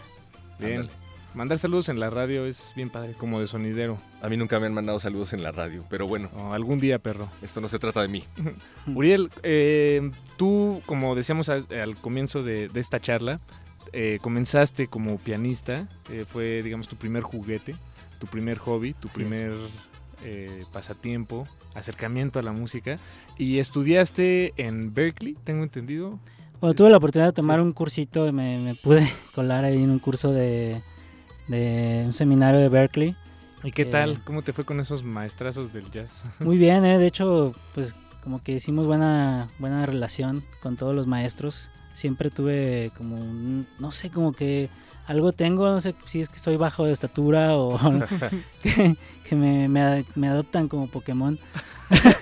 [0.60, 0.82] Bien.
[0.82, 1.01] Ándale.
[1.34, 3.98] Mandar saludos en la radio es bien padre, como de sonidero.
[4.22, 7.30] A mí nunca me han mandado saludos en la radio, pero bueno, algún día, perro.
[7.42, 8.26] esto no se trata de mí.
[8.94, 13.38] Uriel, eh, tú, como decíamos al, al comienzo de, de esta charla,
[13.94, 17.76] eh, comenzaste como pianista, eh, fue, digamos, tu primer juguete,
[18.20, 19.54] tu primer hobby, tu primer
[20.26, 23.00] eh, pasatiempo, acercamiento a la música,
[23.38, 26.20] y estudiaste en Berkeley, tengo entendido.
[26.60, 27.64] Bueno, tuve la oportunidad de tomar Sí.
[27.66, 30.82] un cursito, y me, me pude colar ahí en un curso de,
[31.52, 33.16] de un seminario de Berkeley.
[33.64, 34.20] ¿Y qué Eh, tal?
[34.24, 36.24] ¿Cómo te fue con esos maestrazos del jazz?
[36.40, 36.98] Muy bien, ¿eh?
[36.98, 37.94] de hecho, pues
[38.24, 41.70] como que hicimos buena, buena relación con todos los maestros.
[41.94, 44.70] Siempre tuve como, un- no sé, como que
[45.08, 47.78] algo tengo, no sé si es que soy bajo de estatura o
[48.64, 48.96] que,
[49.28, 51.38] que me, me adoptan como Pokémon.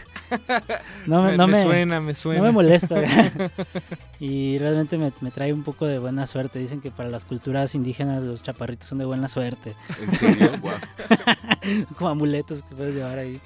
[1.08, 2.40] no, me, me, no me me- suena, me suena.
[2.42, 3.02] no me molesta.
[4.20, 6.60] y realmente me, me trae un poco de buena suerte.
[6.60, 9.76] Dicen que para las culturas indígenas los chaparritos son de buena suerte.
[10.02, 10.52] ¿En serio?
[10.62, 10.78] Guau.
[11.98, 13.40] como amuletos que puedes llevar ahí.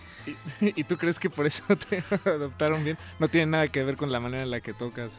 [0.61, 2.97] ¿Y tú crees que por eso te adoptaron bien?
[3.19, 5.11] No tiene nada que ver con la manera en la que tocas.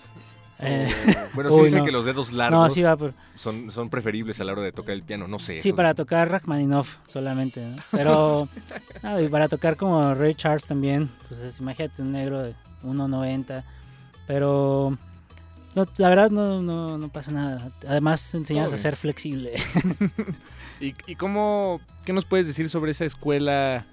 [0.60, 0.88] Eh,
[1.34, 1.84] Bueno, sí Uy, dicen no.
[1.86, 3.12] que los dedos largos no, sí va por...
[3.34, 5.26] son, son preferibles a la hora de tocar el piano.
[5.26, 5.58] No sé.
[5.58, 7.82] Sí, para tocar Rachmaninoff solamente, ¿no?
[7.90, 8.48] Pero,
[9.02, 13.64] no, y para tocar como Ray Charles también, pues es- imagínate un negro de 1.90,
[14.28, 14.96] pero
[15.74, 17.72] no, la verdad no, no, no pasa nada.
[17.88, 19.54] Además te enseñas a ser flexible.
[20.80, 23.84] ¿Y, y cómo, qué nos puedes decir sobre esa escuela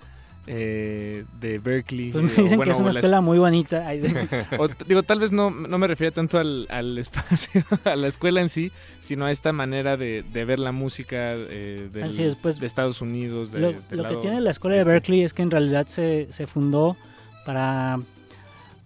[0.47, 2.11] eh, de Berkeley?
[2.11, 3.85] Pues me dicen bueno, que es una la escuela muy bonita.
[4.59, 8.41] O, digo, tal vez no, no me refería tanto al, al espacio, a la escuela
[8.41, 8.71] en sí,
[9.03, 12.65] sino a esta manera de, de ver la música eh, del- Así es, pues, de
[12.67, 13.51] Estados Unidos.
[13.51, 14.91] de- lo, que tiene la escuela de este.
[14.91, 16.97] Berkeley es que en realidad se, se fundó
[17.45, 17.99] para,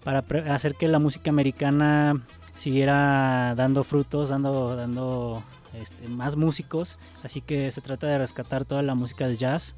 [0.03, 0.19] para
[0.53, 2.21] hacer que la música americana
[2.55, 5.43] siguiera dando frutos, dando, dando
[5.79, 6.97] este, más músicos.
[7.23, 9.75] Así que se trata de rescatar toda la música de jazz.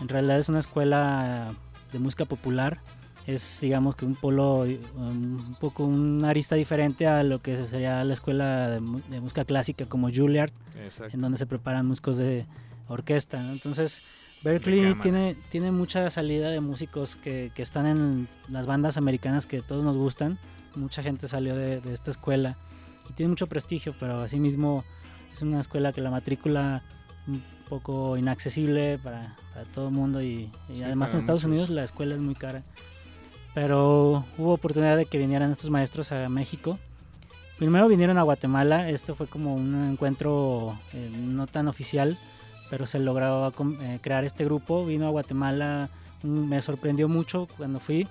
[0.00, 1.52] En realidad es una escuela
[1.92, 2.80] de música popular.
[3.26, 8.04] Es, digamos, que un polo, eh, un poco una arista diferente a lo que sería
[8.04, 11.12] la escuela de, de música clásica como Juilliard Exacto.
[11.14, 12.46] en donde se preparan músicos de
[12.86, 13.42] orquesta.
[13.42, 13.50] ¿no?
[13.50, 14.02] Entonces,
[14.44, 19.60] Berkeley tiene, tiene mucha salida de músicos que, que están en las bandas americanas que
[19.60, 20.38] todos nos gustan.
[20.76, 22.56] Mucha gente salió de, de esta escuela
[23.10, 24.84] y tiene mucho prestigio, pero asimismo
[25.32, 26.84] es una escuela que la matrícula
[27.26, 31.50] un poco inaccesible para, para todo el mundo y, y Sí, además en Estados muchos.
[31.50, 32.62] Unidos la escuela es muy cara.
[33.54, 36.78] Pero hubo oportunidad de que vinieran estos maestros a México.
[37.58, 42.18] Primero vinieron a Guatemala, esto fue como un encuentro eh, no tan oficial,
[42.68, 43.50] pero se logró
[43.80, 44.84] eh, crear este grupo.
[44.84, 45.88] Vino a Guatemala,
[46.22, 48.06] me sorprendió mucho cuando fui.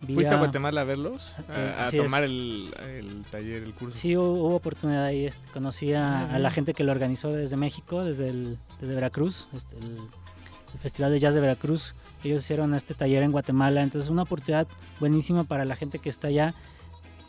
[0.00, 1.34] Vi ¿Fuiste a Guatemala a verlos?
[1.50, 3.96] Eh, A, a tomar el, el taller, el curso.
[3.96, 5.26] Sí, hubo, hubo oportunidad ahí.
[5.26, 9.48] este, conocí a, a la gente que lo organizó desde México, desde, el, desde Veracruz,
[9.54, 9.96] este, el,
[10.72, 11.94] el Festival de Jazz de Veracruz.
[12.22, 14.68] Ellos hicieron este taller en Guatemala, entonces una oportunidad
[15.00, 16.54] buenísima para la gente que está allá.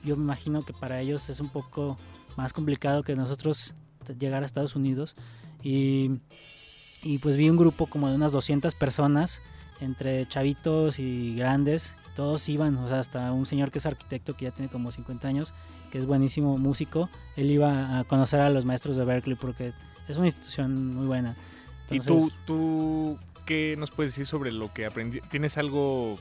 [0.03, 1.97] Yo me imagino que para ellos es un poco
[2.37, 3.73] más complicado que nosotros
[4.19, 5.15] llegar a Estados Unidos.
[5.63, 6.19] Y
[7.01, 9.41] y pues vi un grupo como de unas 200 personas,
[9.79, 14.43] entre chavitos y grandes, todos iban, o sea, hasta un señor que es arquitecto que
[14.43, 15.53] ya tiene como 50 años,
[15.89, 19.71] que es buenísimo músico, él iba a conocer a los maestros de Berkeley porque
[20.09, 21.37] es una institución muy buena.
[21.89, 25.21] ¿Y tú, Entonces, tú qué nos puedes decir sobre lo que aprendí?
[25.29, 26.19] ¿Tienes algo,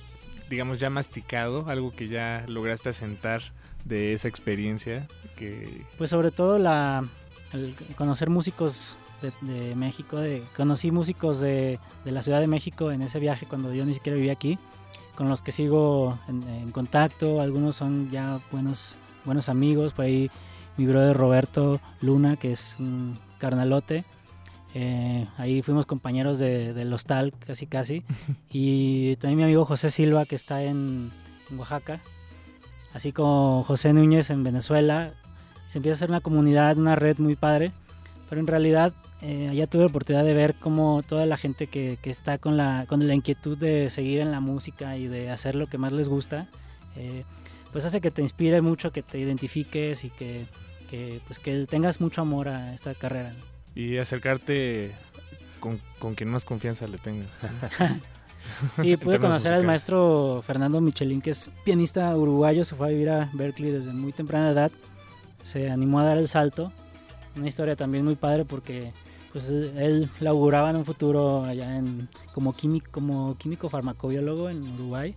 [0.48, 1.68] digamos, ya masticado?
[1.68, 3.42] ¿Algo que ya lograste asentar
[3.84, 5.08] de esa experiencia?
[5.34, 5.84] Que...
[5.98, 7.08] Pues sobre todo la
[7.52, 12.92] el conocer músicos de, de México, de, conocí músicos de, de la Ciudad de México
[12.92, 14.60] en ese viaje cuando yo ni siquiera vivía aquí,
[15.18, 20.30] con los que sigo en, en contacto, algunos son ya buenos, buenos amigos, por ahí
[20.76, 24.04] mi brother Roberto Luna, que es un carnalote,
[24.74, 28.04] eh, ahí fuimos compañeros de, del hostal casi casi,
[28.52, 31.10] y también mi amigo José Silva, que está en,
[31.50, 31.98] en Oaxaca,
[32.94, 35.14] así como José Núñez en Venezuela,
[35.66, 37.72] se empieza a hacer una comunidad, una red muy padre,
[38.28, 41.98] pero en realidad eh, allá tuve la oportunidad de ver cómo toda la gente que,
[42.02, 45.54] que está con la, con la inquietud de seguir en la música y de hacer
[45.54, 46.46] lo que más les gusta,
[46.96, 47.24] eh,
[47.72, 50.46] pues hace que te inspire mucho, que te identifiques y que,
[50.90, 53.34] que, pues que tengas mucho amor a esta carrera.
[53.74, 54.92] Y acercarte
[55.60, 57.38] con, con quien más confianza le tengas.
[58.82, 63.10] Sí, pude conocer al maestro Fernando Michelin, que es pianista uruguayo, se fue a vivir
[63.10, 64.70] a Berkeley desde muy temprana edad,
[65.42, 66.72] se animó a dar el salto,
[67.36, 68.92] una historia también muy padre porque
[69.32, 75.14] pues él, laburaba en un futuro allá en como químico, como químico farmacobiólogo en Uruguay,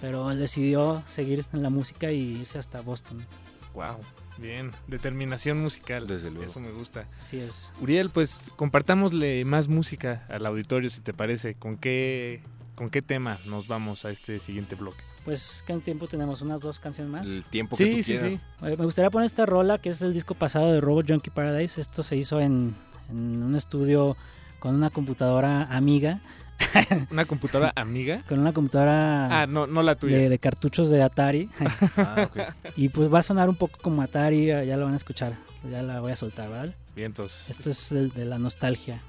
[0.00, 3.26] pero él decidió seguir en la música y irse hasta Boston.
[3.74, 3.98] Wow,
[4.38, 6.06] bien, determinación musical.
[6.06, 6.46] Desde luego.
[6.46, 7.06] Eso me gusta.
[7.22, 7.72] Así es.
[7.80, 11.54] Uriel, pues compartámosle más música al auditorio, si te parece.
[11.54, 12.42] ¿Con qué,
[12.80, 15.02] con qué tema nos vamos a este siguiente bloque?
[15.26, 16.40] Pues, ¿qué tiempo tenemos?
[16.40, 17.26] ¿Unas dos canciones más?
[17.26, 18.30] El tiempo que Sí, tú sí, quieras.
[18.30, 18.66] sí.
[18.66, 21.78] Eh, Me gustaría poner esta rola que es del disco pasado de Robot Junkie Paradise.
[21.78, 22.74] Esto se hizo en,
[23.10, 24.16] en un estudio
[24.60, 26.20] con una computadora amiga,
[27.10, 28.22] ¿Una computadora amiga?
[28.26, 30.16] con una computadora Ah, no, no la tuya.
[30.16, 31.50] de, de cartuchos de Atari.
[31.98, 32.40] Ah, ok.
[32.76, 35.34] y pues va a sonar un poco como Atari, ya lo van a escuchar.
[35.70, 36.74] Ya la voy a soltar, ¿vale?
[36.96, 37.44] Vientos.
[37.50, 39.02] Esto es de, de la nostalgia.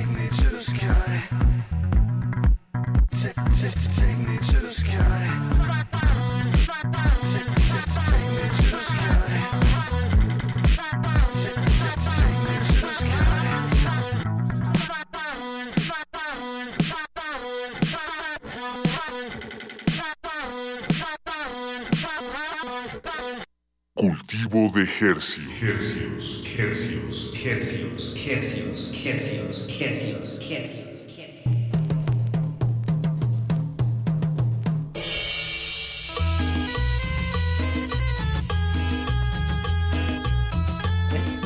[0.00, 1.79] Take me to the sky.
[24.72, 25.38] De.
[25.60, 31.50] Hercios, hercios, hercios, hercios, hercios, hercios, hercios, hercios.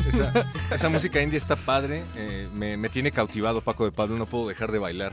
[0.08, 0.44] Esa,
[0.74, 2.04] esa música indie está padre.
[2.16, 4.16] eh, me, me tiene cautivado Paco de Pablo.
[4.16, 5.12] No puedo dejar de bailar.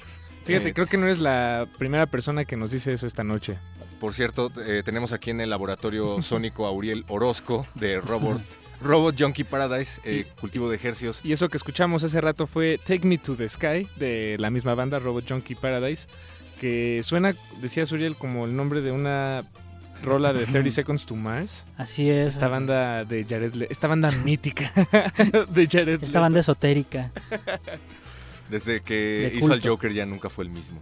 [0.52, 3.58] Fíjate, Eh, creo que no eres la primera persona que nos dice eso esta noche.
[4.00, 8.42] Por cierto, eh, tenemos aquí en el laboratorio sónico a Uriel Orozco de Robot,
[8.82, 11.22] Robot Junkie Paradise, eh, cultivo de ejercios.
[11.24, 14.74] Y eso que escuchamos hace rato fue Take Me to the Sky de la misma
[14.74, 16.08] banda Robot Junkie Paradise,
[16.60, 19.44] que suena, decía Suriel, como el nombre de una
[20.04, 21.64] rola de 30 Seconds to Mars.
[21.78, 22.34] Así es.
[22.34, 24.72] Esta banda de Jared Le- esta banda mítica
[25.54, 27.12] de Jared Esta banda esotérica.
[28.52, 29.62] Desde que De hizo al.
[29.66, 30.80] Joker ya nunca fue el mismo.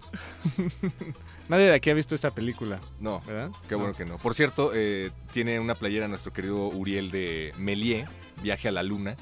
[1.50, 3.52] Nadie de aquí ha visto esta película, No, ¿verdad?
[3.68, 4.18] qué bueno que no.
[4.18, 8.08] Por cierto, eh, tiene una playera nuestro querido Uriel de Méliès,
[8.44, 9.16] Viaje a la Luna.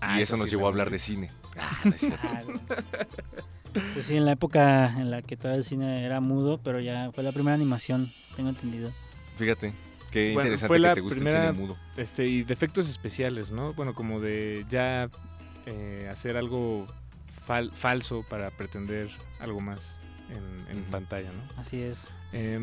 [0.00, 1.30] Ah, y esa eso nos sí llevó a hablar de cine.
[1.58, 2.20] Ah, no es cierto.
[2.26, 2.42] Ah.
[3.94, 7.10] Pues sí, en la época en la que todo el cine era mudo, pero ya
[7.12, 8.90] fue la primera animación, tengo entendido.
[9.36, 9.72] Fíjate,
[10.10, 11.76] qué Bueno, interesante fue que la te guste primera- el cine mudo.
[11.96, 13.74] Este, y de efectos especiales, ¿no?
[13.74, 15.08] Bueno, como de ya
[15.66, 16.86] eh, hacer algo
[17.48, 19.08] fal- falso para pretender
[19.40, 19.96] algo más
[20.30, 20.90] en, en Ujú.
[20.90, 21.60] pantalla, ¿no?
[21.60, 22.08] Así es.
[22.32, 22.60] Eh,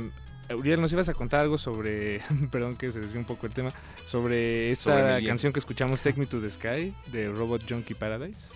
[0.55, 2.21] Uriel, nos ibas a contar algo sobre,
[2.51, 3.73] perdón que se desvió un poco el tema,
[4.05, 8.47] sobre esta Sobre canción que escuchamos, Take Me to the Sky, de Robot Junkie Paradise.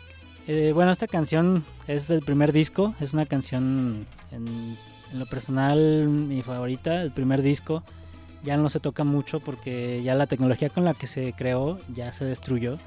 [0.48, 4.78] Eh, bueno, esta canción es del primer disco, es una canción en,
[5.12, 7.84] en lo personal mi favorita, el primer disco.
[8.44, 12.14] Ya no se toca mucho porque ya la tecnología con la que se creó ya
[12.14, 12.78] se destruyó.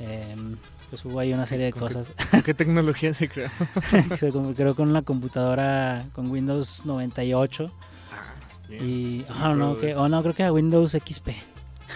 [0.00, 0.56] Em,
[0.92, 2.14] pues hubo ahí una serie de ¿Con qué- cosas.
[2.30, 3.48] ¿Con ¿Qué tecnología se creó?
[4.18, 7.72] se creó con una computadora con Windows 98
[8.68, 8.84] Bien.
[8.86, 11.28] y oh, no, que, oh, no, creo que era Windows XP.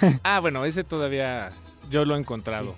[0.23, 1.51] Ah, bueno, ese todavía
[1.91, 2.75] yo lo he encontrado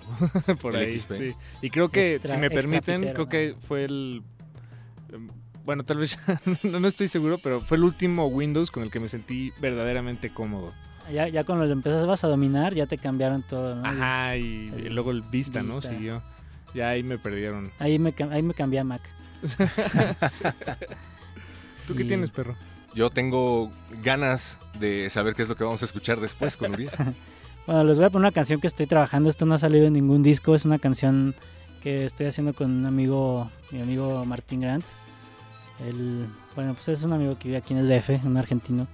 [0.61, 0.99] por El ahí.
[0.99, 1.11] XP.
[1.13, 1.33] sí.
[1.61, 4.21] Y creo que, Extra- si me permiten, pitero, creo que fue el...
[5.13, 5.29] em,
[5.63, 8.91] Bueno, tal vez ya no, no estoy seguro, pero fue el último Windows con el
[8.91, 10.73] que me sentí verdaderamente cómodo.
[11.11, 13.85] Ya, ya cuando lo empezabas a dominar ya te cambiaron todo, ¿no?
[13.87, 15.81] Ajá, y, el y luego el Vista, ¿no?
[15.81, 16.21] Siguió.
[16.73, 17.71] Ya ahí me perdieron.
[17.79, 19.01] Ahí me, ahí me cambié a Mac.
[21.87, 22.55] ¿Tú qué Y- tienes, perro?
[22.95, 23.71] Yo tengo
[24.03, 26.91] ganas de saber qué es lo que vamos a escuchar después con Uriel.
[27.67, 29.29] Bueno, les voy a poner una canción que estoy trabajando.
[29.29, 30.55] Esto no ha salido en ningún disco.
[30.55, 31.35] Es una canción
[31.83, 34.83] que estoy haciendo con un amigo, mi amigo Martín Grant.
[35.87, 38.87] Él, bueno, pues es un amigo que vive aquí en el DF, un argentino.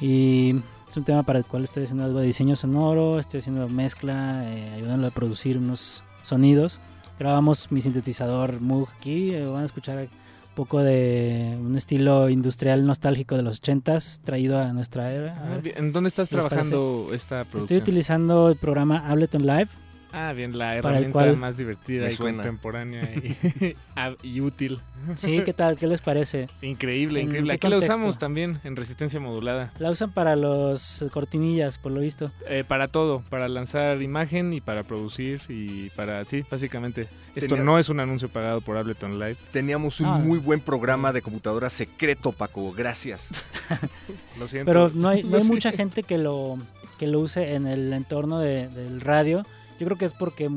[0.00, 0.54] Y
[0.88, 4.42] es un tema para el cual estoy haciendo algo de diseño sonoro, estoy haciendo mezcla,
[4.46, 6.80] eh, ayudándolo a producir unos sonidos.
[7.18, 9.34] Grabamos mi sintetizador Moog aquí.
[9.34, 10.08] eh, van a escuchar un
[10.54, 15.34] poco de un estilo industrial nostálgico de los 80s traído a nuestra era.
[15.36, 17.62] A Ah, ¿En dónde estás ¿les trabajando esta producción?
[17.62, 19.68] Estoy utilizando el programa Ableton Live.
[20.12, 22.38] Ah, bien, la herramienta cual- más divertida y suena.
[22.42, 24.80] contemporánea y, ah, y útil.
[25.16, 25.76] Sí, ¿qué tal?
[25.76, 26.48] ¿Qué les parece?
[26.62, 27.52] Increíble, ¿En increíble.
[27.52, 27.94] qué Aquí la contexto?
[27.96, 29.72] usamos también en resistencia modulada.
[29.78, 32.30] La usan para los cortinillas, por lo visto.
[32.48, 36.24] Eh, para todo, para lanzar imagen y para producir y para...
[36.24, 37.06] Sí, básicamente.
[37.34, 39.36] Esto Tenía- no es un anuncio pagado por Ableton Live.
[39.52, 40.18] Teníamos un Ah.
[40.18, 42.72] muy buen programa de computadora secreto, Paco.
[42.72, 43.28] Gracias.
[44.38, 44.66] Lo siento.
[44.72, 46.58] Pero no hay, no hay mucha gente que lo,
[46.98, 49.44] que lo use en el entorno de- del radio.
[49.78, 50.50] Yo creo que es porque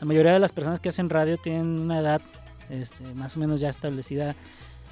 [0.00, 2.20] la mayoría de las personas que hacen radio tienen una edad
[2.70, 4.34] este, más o menos ya establecida.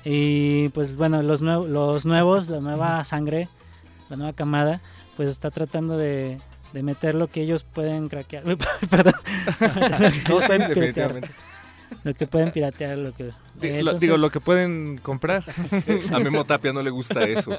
[0.04, 3.48] Y pues bueno, los, los nuevos, la nueva sangre,
[4.08, 4.80] la nueva camada,
[5.16, 6.38] pues está tratando de,
[6.72, 8.44] de meter lo que ellos pueden craquear.
[8.90, 9.14] Perdón.
[10.00, 11.14] No, sí, pueden piratear.
[11.14, 11.30] definitivamente.
[12.05, 13.30] Lo que pueden piratear, lo que...
[13.61, 15.45] Eh, lo- digo, lo que pueden comprar.
[16.12, 17.53] A Memo Tapia no le gusta eso.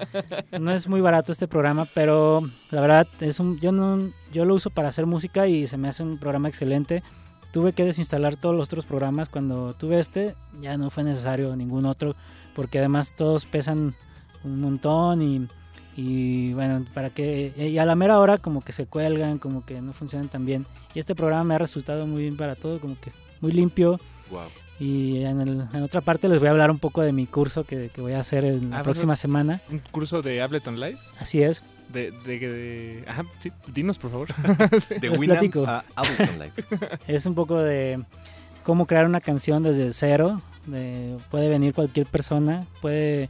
[0.60, 4.56] No es muy barato este programa, pero la verdad es un yo no yo lo
[4.56, 7.04] uso para hacer música y se me hace un programa excelente.
[7.52, 11.86] Tuve que desinstalar todos los otros programas cuando tuve este, ya no fue necesario ningún
[11.86, 12.16] otro
[12.56, 13.96] porque además todos pesan
[14.44, 15.48] un montón y
[15.98, 19.82] y bueno, para que y a la mera hora como que se cuelgan, como que
[19.82, 20.66] no funcionan tan bien.
[20.96, 23.12] Y este programa me ha resultado muy bien para todo, como que
[23.42, 24.00] muy limpio.
[24.32, 24.48] Wow.
[24.80, 27.64] Y en, el- en otra parte les voy a hablar un poco de mi curso
[27.66, 29.62] que, que voy a hacer en la Ah, ¿vas a- próxima semana.
[29.70, 30.98] Un curso de Ableton Live.
[31.20, 31.62] Así es.
[31.90, 34.30] De, de, de- Ajá, sí, dinos, por favor.
[35.02, 36.54] De Winamp a Ableton Live.
[37.08, 38.04] Es un poco de,
[38.64, 40.42] cómo crear una canción desde cero.
[40.66, 43.30] de- puede venir cualquier persona, puede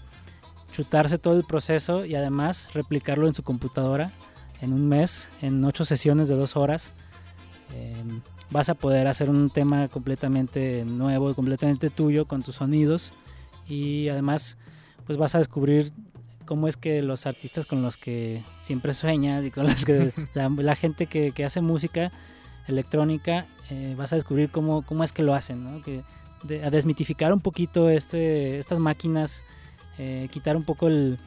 [0.71, 4.13] chutarse todo el proceso y además replicarlo en su computadora
[4.61, 6.91] en un mes, en ocho sesiones de dos horas.
[7.73, 7.95] Eh,
[8.51, 13.13] vas a poder hacer un tema completamente nuevo, completamente tuyo con tus sonidos
[13.67, 14.57] y además
[15.05, 15.91] pues vas a descubrir
[16.45, 20.49] cómo es que los artistas con los que siempre sueñas y con los que la,
[20.49, 22.11] la gente que, que hace música
[22.67, 25.81] electrónica eh, vas a descubrir cómo, cómo es que lo hacen, ¿no?
[25.81, 26.03] que
[26.43, 29.43] de- a desmitificar un poquito este, estas máquinas,
[29.97, 31.17] eh, quitar un poco el,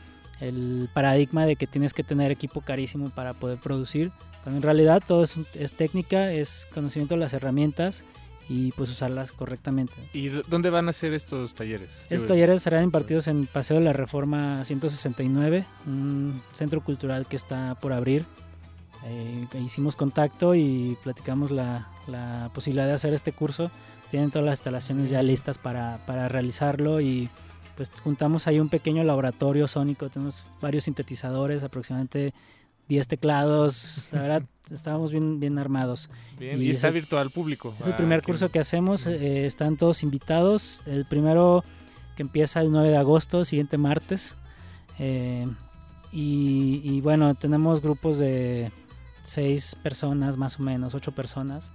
[0.40, 4.12] el paradigma de que tienes que tener equipo carísimo para poder producir,
[4.44, 8.04] cuando en realidad todo es, es técnica, es conocimiento de las herramientas
[8.48, 9.94] y pues usarlas correctamente.
[10.12, 12.06] ¿Y dónde van a ser estos talleres?
[12.10, 17.74] Estos talleres serán impartidos en Paseo de la Reforma 169, un centro cultural que está
[17.76, 18.26] por abrir.
[19.06, 23.70] Eh, hicimos contacto y platicamos la, la posibilidad de hacer este curso.
[24.10, 27.30] Tienen todas las instalaciones ya listas para, para realizarlo y
[27.76, 30.10] pues juntamos ahí un pequeño laboratorio sónico.
[30.10, 32.34] Tenemos varios sintetizadores, aproximadamente
[32.88, 34.08] 10 teclados.
[34.12, 36.10] La verdad, estábamos bien, bien armados.
[36.38, 37.74] Bien, y, es está el- abierto al público.
[37.80, 40.82] es el Ah, primer curso que hacemos, eh, están todos invitados.
[40.86, 41.64] El primero
[42.16, 44.36] que empieza el 9 de agosto, siguiente martes.
[44.98, 45.46] Eh,
[46.12, 48.70] y, y bueno, tenemos grupos de
[49.24, 51.72] seis personas más o menos, ocho personas.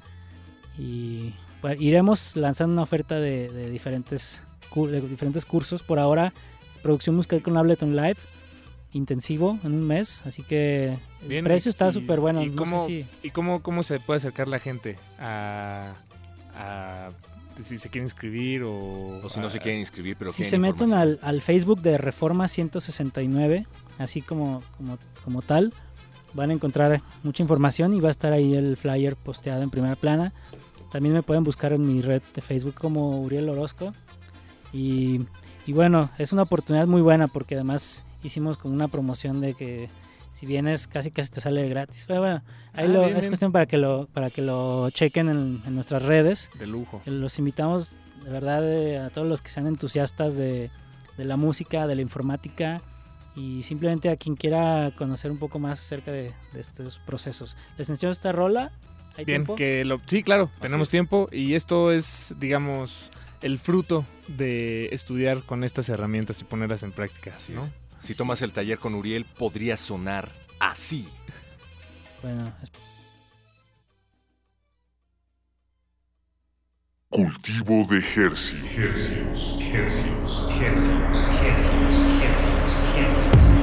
[0.77, 4.41] Y bueno, iremos lanzando una oferta de, de diferentes,
[4.73, 5.83] de diferentes cursos.
[5.83, 6.31] Por ahora,
[6.81, 8.17] producción musical con Ableton Live,
[8.93, 10.23] intensivo en un mes.
[10.25, 12.41] Así que el Bien, precio y- está súper bueno.
[12.43, 15.93] ¿Y, no sé cómo, si- y cómo, cómo se puede acercar la gente a,
[16.55, 17.09] a-
[17.61, 20.57] si se quiere inscribir o, O si no se quieren inscribir, pero si quieren se
[20.59, 23.65] meten al, al Facebook de Reforma 169,
[23.97, 25.73] así como, como, como tal,
[26.33, 29.97] van a encontrar mucha información y va a estar ahí el flyer posteado en primera
[29.97, 30.31] plana.
[30.89, 33.93] También me pueden buscar en mi red de Facebook como Uriel Orozco.
[34.71, 35.21] Y,
[35.65, 39.89] y bueno, es una oportunidad muy buena porque además hicimos como una promoción de que
[40.31, 42.05] si vienes casi casi te sale gratis.
[42.07, 42.43] Pero bueno,
[42.73, 43.29] ahí Ah, lo- bien, es bien.
[43.31, 46.49] cuestión para que lo, para que lo chequen en, en nuestras redes.
[46.59, 47.01] De lujo.
[47.05, 47.93] Los invitamos
[48.23, 50.69] de verdad eh, a todos los que sean entusiastas de,
[51.17, 52.81] de la música, de la informática
[53.35, 57.55] y simplemente a quien quiera conocer un poco más acerca de, de estos procesos.
[57.77, 58.71] Les enseño esta rola.
[59.17, 59.55] ¿Hay Bien, tiempo?
[59.55, 60.91] que lo, sí, claro, tenemos es.
[60.91, 63.09] tiempo y esto es, digamos,
[63.41, 67.63] el fruto de estudiar con estas herramientas y ponerlas en práctica, ¿no?
[67.63, 67.69] es.
[68.01, 71.07] Si tomas el taller con Uriel, podría sonar así.
[72.21, 72.71] Bueno, es-
[77.09, 78.53] Cultivo de Hercios.
[78.77, 81.93] Hercios, hercios, hercios, hercios,
[82.95, 83.58] hercios,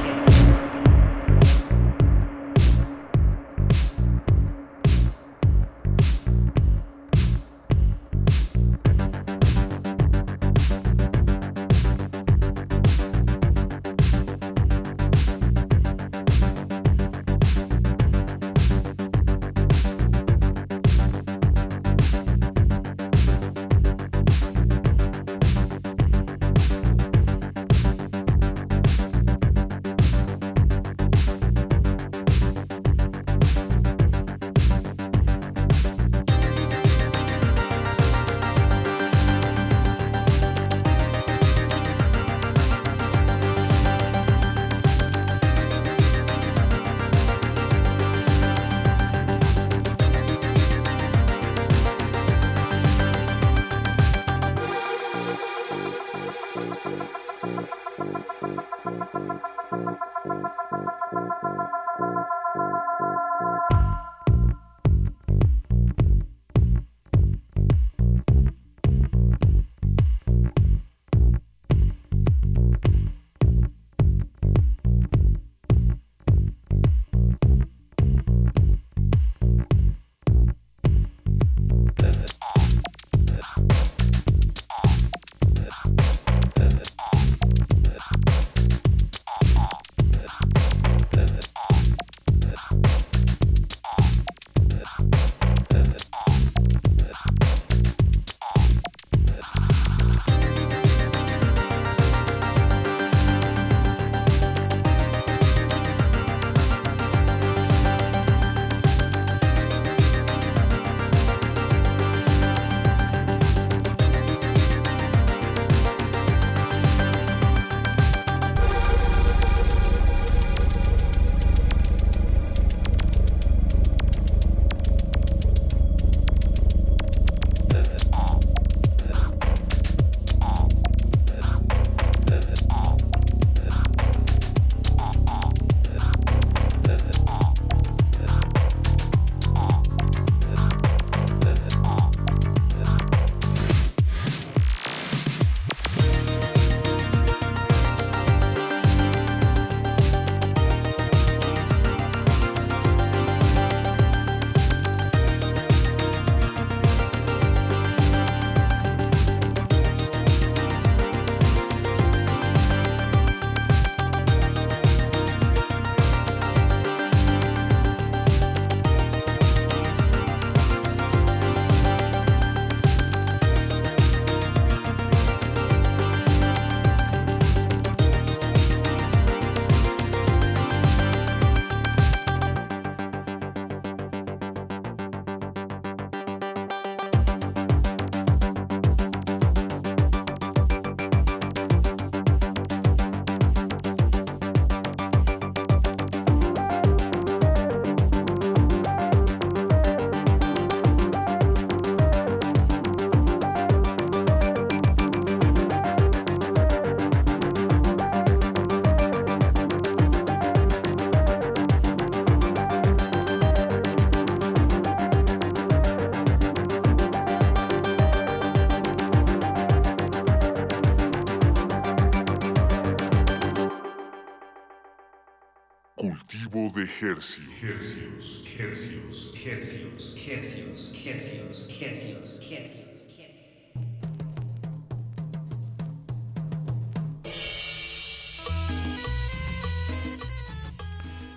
[226.99, 227.37] Hercios.
[227.61, 233.07] Hercios, hercios, hercios, hercios, hercios, hercios, hercios.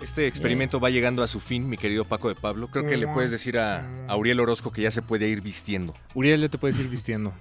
[0.01, 2.67] Este experimento va llegando a su fin, mi querido Paco de Pablo.
[2.67, 5.93] Creo que le puedes decir a Auriel Orozco que ya se puede ir vistiendo.
[6.15, 7.33] Uriel, ya te puedes ir vistiendo.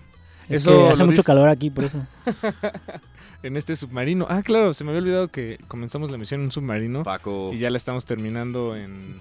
[0.49, 2.07] Es Eso que hace mucho dice- calor aquí, por eso.
[3.43, 4.26] en este submarino.
[4.28, 7.59] Ah, claro, se me había olvidado que comenzamos la misión en un submarino Paco, y
[7.59, 9.18] ya la estamos terminando en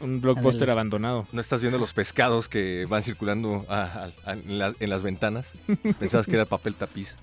[0.00, 1.26] un blockbuster abandonado.
[1.32, 5.02] ¿no estás viendo los pescados que van circulando a- a- a- en, la- en las
[5.04, 5.52] ventanas?
[6.00, 7.16] Pensabas que era papel tapiz.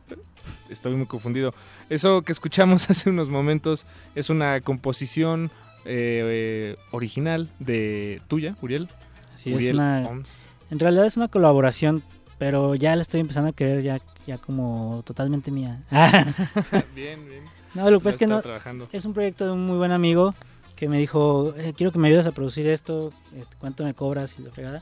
[0.70, 1.54] Estoy muy confundido.
[1.90, 3.86] Eso que escuchamos hace unos momentos
[4.16, 5.52] es una composición
[5.86, 8.88] eh, eh, original de tuya, Uriel.
[9.36, 10.30] Sí, es Uriel una, Oms.
[10.72, 12.04] en realidad es una colaboración,
[12.40, 15.84] pero ya la estoy empezando a querer ya, ya como totalmente mía.
[16.96, 17.44] bien, bien.
[17.76, 18.90] no, lo que es que no, trabajando.
[18.92, 20.34] es un proyecto de un muy buen amigo
[20.76, 24.40] que me dijo, "Eh, quiero que me ayudes a producir esto, este, cuánto me cobras
[24.40, 24.82] y la fregada.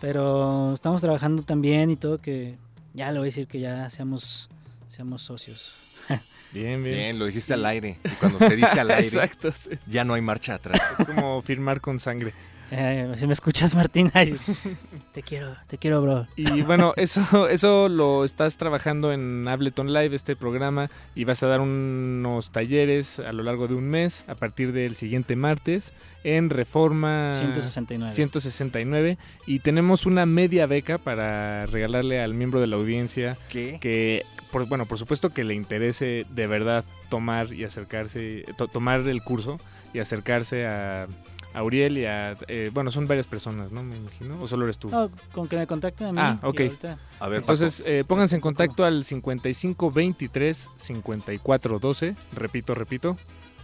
[0.00, 2.56] Pero estamos trabajando también y todo que
[2.94, 4.48] ya le voy a decir que ya seamos,
[4.88, 5.74] seamos socios.
[6.52, 6.96] Bien, bien.
[6.96, 7.98] Bien, lo dijiste al aire.
[8.04, 9.70] Y cuando se dice al aire, Exacto, sí.
[9.86, 10.78] ya no hay marcha atrás.
[10.98, 12.34] Es como firmar con sangre.
[12.74, 14.34] Eh, si me escuchas, Martín, ay,
[15.12, 16.26] te quiero, te quiero, bro.
[16.36, 21.48] Y bueno, eso, eso lo estás trabajando en Ableton Live, este programa, y vas a
[21.48, 25.92] dar unos talleres a lo largo de un mes, a partir del siguiente martes,
[26.24, 28.10] en Reforma 169.
[28.14, 29.18] 169.
[29.46, 33.76] Y tenemos una media beca para regalarle al miembro de la audiencia ¿Qué?
[33.82, 39.00] que, por, bueno, por supuesto que le interese de verdad tomar y acercarse, to- tomar
[39.00, 39.60] el curso
[39.92, 41.06] y acercarse a,
[41.54, 43.82] a Uriel y a, eh, bueno, son varias personas, ¿no?
[43.82, 44.88] Me imagino, o solo eres tú.
[44.90, 46.18] No, con que me contacten a mí.
[46.20, 46.60] Ah, y ok.
[46.60, 52.14] ahorita- A ver, Entonces, eh, pónganse en contacto al 5523 5412.
[52.32, 53.16] Repito, repito.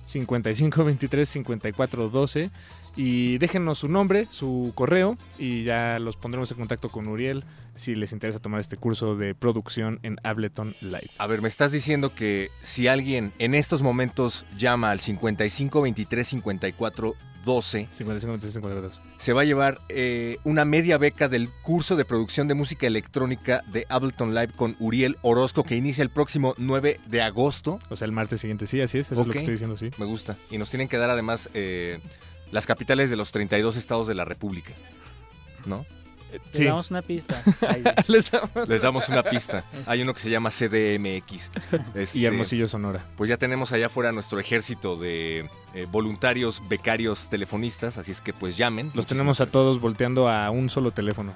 [0.05, 2.51] 5523 5412.
[2.97, 5.16] Y déjenos su nombre, su correo.
[5.39, 7.45] Y ya los pondremos en contacto con Uriel
[7.78, 11.11] si les interesa tomar este curso de producción en Ableton Live.
[11.18, 16.26] A ver, me estás diciendo que si alguien en estos momentos llama al 55 23
[16.26, 17.14] 54
[17.45, 19.01] 12, 55 23 5412.
[19.18, 23.62] se va a llevar eh, una media beca del curso de producción de música electrónica
[23.72, 27.78] de Ableton Live con Uriel Orozco que inicia el próximo 9 de agosto.
[27.89, 28.66] O sea, el martes siguiente.
[28.66, 29.12] Sí, así es.
[29.12, 29.91] Eso es lo que estoy diciendo, sí.
[29.99, 30.36] Me gusta.
[30.51, 32.01] Y nos tienen que dar además eh,
[32.51, 34.72] las capitales de los 32 estados de la República.
[35.66, 35.84] ¿No?
[36.30, 36.64] Eh, Les sí.
[36.64, 37.42] damos una pista.
[37.68, 39.64] Ay, Les damos- Les damos una pista.
[39.86, 41.51] Hay uno que se llama CDMX.
[41.94, 43.05] Este, Y Hermosillo, Sonora.
[43.16, 48.32] Pues ya tenemos allá afuera nuestro ejército de eh, voluntarios, becarios, telefonistas, así es que
[48.34, 48.90] pues llamen.
[48.94, 51.32] Los tenemos a todos volteando a un solo teléfono.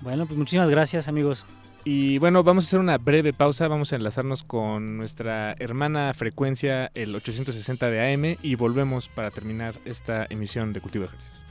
[0.00, 1.44] Bueno, pues muchísimas gracias, amigos.
[1.84, 6.92] Y bueno, vamos a hacer una breve pausa, vamos a enlazarnos con nuestra hermana frecuencia,
[6.94, 11.41] el 860 de AM, y volvemos para terminar esta emisión de Cultivo de Ejercicios.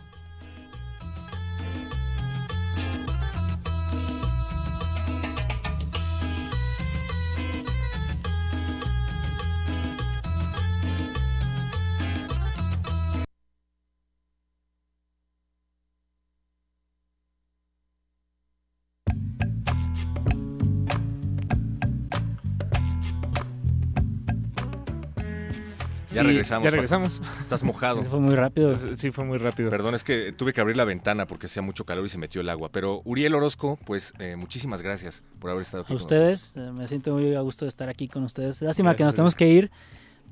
[26.13, 26.63] Ya regresamos.
[26.63, 26.75] Ya Paco.
[26.75, 27.21] regresamos.
[27.41, 28.03] Estás mojado.
[28.09, 28.77] Fue muy rápido.
[28.95, 29.69] Sí, fue muy rápido.
[29.69, 32.41] Perdón, es que tuve que abrir la ventana porque hacía mucho calor y se metió
[32.41, 32.69] el agua.
[32.71, 35.93] Pero Uriel Orozco, pues eh, muchísimas gracias por haber estado aquí.
[35.93, 38.61] A con ustedes, eh, me siento muy a gusto de estar aquí con ustedes.
[38.61, 39.71] Lástima Gracias, que nos tenemos que ir,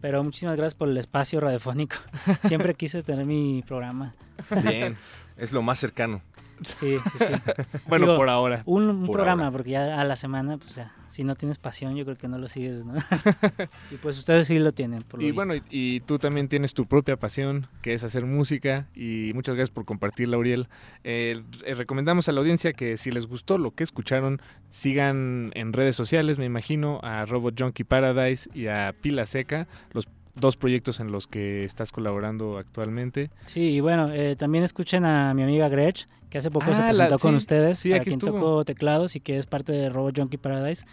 [0.02, 1.96] pero muchísimas gracias por el espacio radiofónico.
[2.44, 4.16] Siempre quise tener mi programa.
[4.64, 4.98] Bien,
[5.38, 6.22] es lo más cercano.
[6.64, 7.26] Sí, sí, sí.
[7.88, 8.64] bueno, Digo, por ahora.
[8.66, 9.51] Un, un Por programa, ahora.
[9.57, 12.38] porque ya a la semana, pues ya, si no tienes pasión, yo creo que no
[12.38, 12.93] lo sigues, ¿no?
[13.91, 15.45] y pues ustedes sí lo tienen, por lo Y visto.
[15.45, 19.55] bueno, y, y tú también tienes tu propia pasión, que es hacer música, y muchas
[19.55, 20.68] gracias por compartirla, Uriel.
[21.03, 25.74] Eh, eh, recomendamos a la audiencia que si les gustó lo que escucharon, sigan en
[25.74, 30.07] redes sociales, me imagino, a Robot Junkie Paradise y a Pila Seca, los
[30.40, 33.30] dos proyectos en los que estás colaborando actualmente.
[33.46, 36.94] Sí, y bueno, eh, también escuchen a mi amiga Gretch, que hace poco se Ah,
[36.94, 38.34] la- presentó con sí, ustedes, sí, para aquí quien estuvo.
[38.40, 40.86] tocó teclados y que es parte de Robot Junkie Paradise.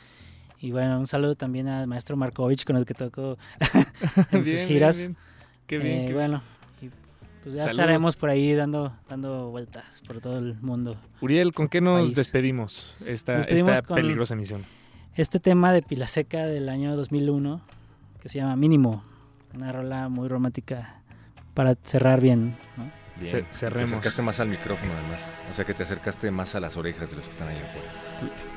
[0.61, 3.37] Y bueno, un saludo también al maestro Markovich con el que tocó
[4.33, 4.97] en sus Bien, giras.
[4.99, 5.17] bien, bien.
[5.67, 6.43] Qué bien, Eh, qué bueno,
[6.81, 6.89] y
[7.43, 7.71] pues ya Saludos.
[7.71, 10.97] estaremos por ahí dando, dando vueltas por todo el mundo.
[11.21, 12.17] Uriel, ¿con qué nos país.
[12.17, 14.65] despedimos esta, despedimos esta peligrosa misión?
[15.15, 17.61] Este tema de Pila Seca del año 2001,
[18.21, 19.03] que se llama Mínimo,
[19.57, 21.01] una rola muy romántica
[21.55, 22.91] para cerrar bien, ¿no?
[23.19, 23.31] Bien.
[23.33, 23.93] Ce- Te cerremos.
[23.93, 25.21] acercaste más al micrófono, además.
[25.51, 27.89] O sea que te acercaste más a las orejas de los que están ahí afuera.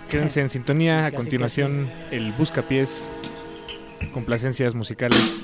[0.10, 1.00] Quédense en sintonía.
[1.06, 3.08] A Casi, continuación, el Buscapiés.
[4.14, 5.44] Complacencias musicales.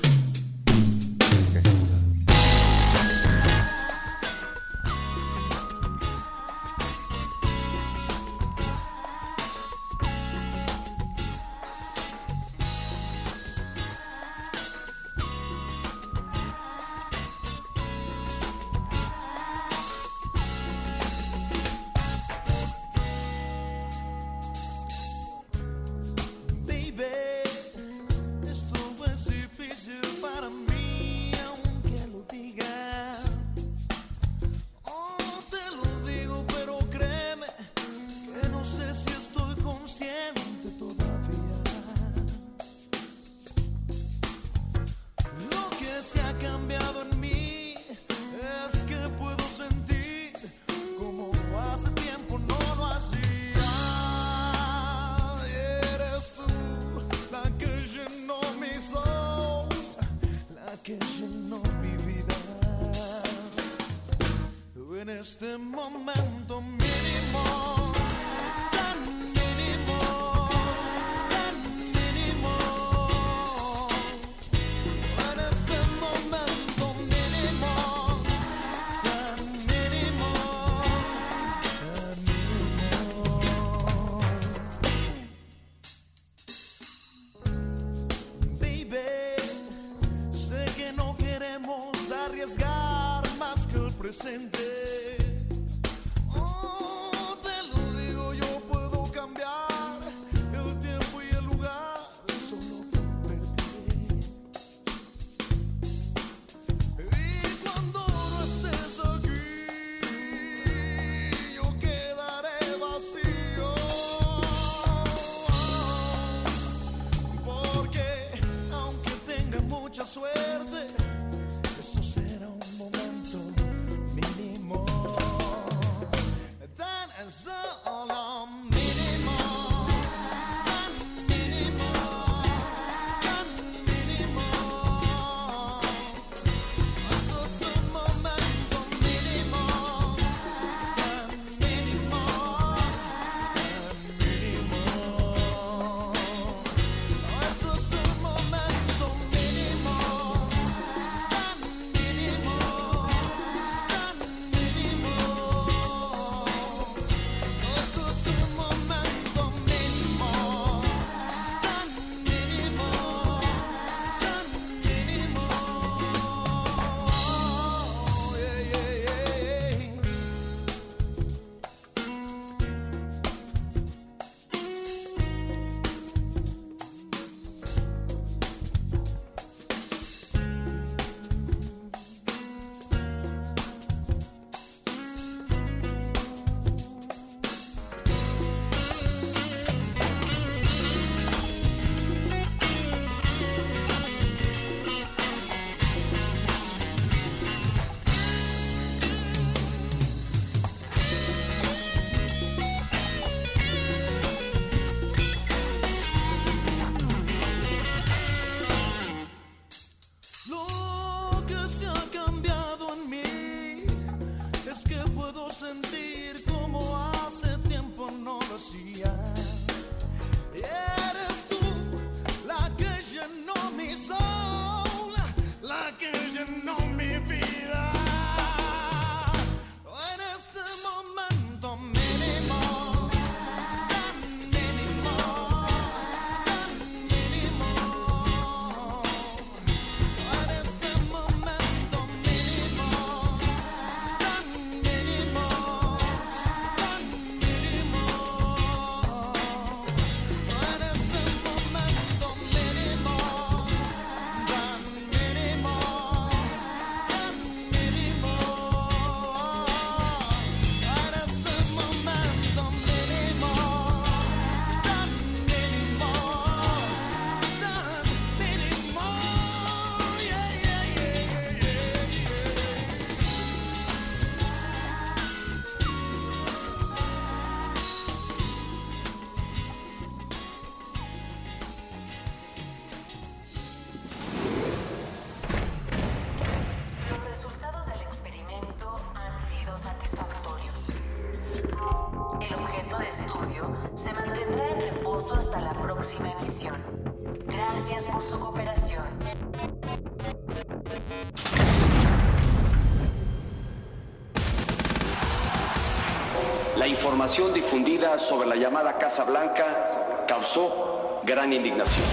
[307.16, 312.04] información difundida sobre la llamada Casa Blanca causó gran indignación.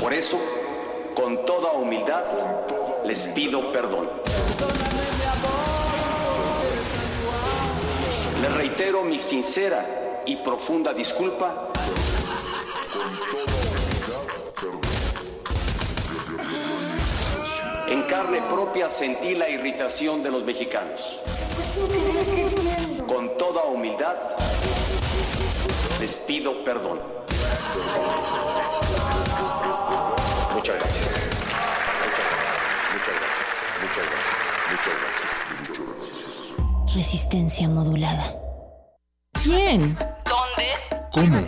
[0.00, 0.38] Por eso,
[1.14, 2.24] con toda humildad,
[3.04, 4.08] les pido perdón.
[8.40, 11.68] Les reitero mi sincera y profunda disculpa.
[17.90, 21.20] En carne propia sentí la irritación de los mexicanos.
[23.08, 24.16] Con toda humildad,
[26.00, 27.00] les pido perdón.
[30.54, 31.06] Muchas gracias.
[32.04, 32.56] Muchas gracias.
[32.92, 33.46] Muchas gracias.
[33.82, 34.36] Muchas gracias.
[34.70, 35.26] Muchas gracias.
[35.60, 36.94] Muchas gracias.
[36.94, 38.34] Resistencia modulada.
[39.42, 39.96] ¿Quién?
[40.24, 40.68] ¿Dónde?
[41.12, 41.46] ¿Cómo?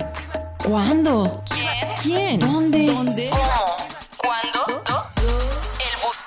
[0.65, 1.43] ¿Cuándo?
[1.51, 1.95] ¿Quién?
[2.03, 2.41] ¿Quién?
[2.41, 2.87] ¿Dónde?
[2.87, 3.31] ¿Dónde?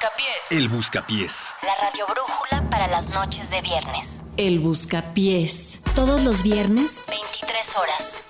[0.02, 0.52] Buscapiés.
[0.52, 1.54] El buscapiés.
[1.62, 4.24] La radio brújula para las noches de viernes.
[4.36, 5.82] El buscapiés.
[5.94, 8.24] Todos los viernes, 23 horas.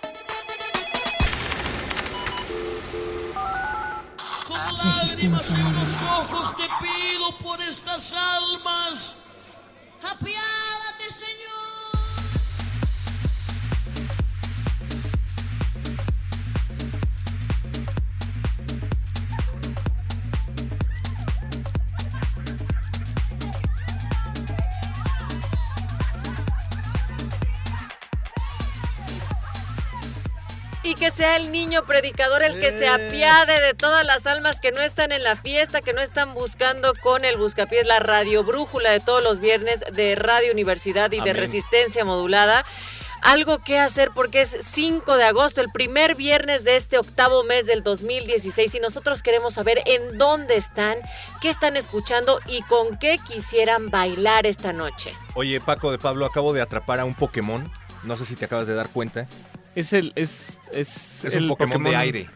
[4.83, 6.17] Resistencia modulada.
[6.17, 9.15] ojos te pido por estas almas.
[10.03, 11.60] Apiádate, Señor.
[31.01, 34.81] Que sea el niño predicador el que se apiade de todas las almas que no
[34.81, 38.99] están en la fiesta, que no están buscando con el buscapiés la radio brújula de
[38.99, 41.33] todos los viernes de Radio Universidad y de.
[41.33, 42.65] Resistencia Modulada.
[43.23, 47.65] Algo que hacer porque es 5 de agosto, el primer viernes de este octavo mes
[47.65, 50.97] del 2016 y nosotros queremos saber en dónde están,
[51.41, 55.15] qué están escuchando y con qué quisieran bailar esta noche.
[55.33, 57.71] Oye, Paco de Pablo, acabo de atrapar a un Pokémon.
[58.03, 59.27] No sé si te acabas de dar cuenta.
[59.75, 60.11] Es el.
[60.15, 62.29] Es, es, Es el un Pokémon, de aire.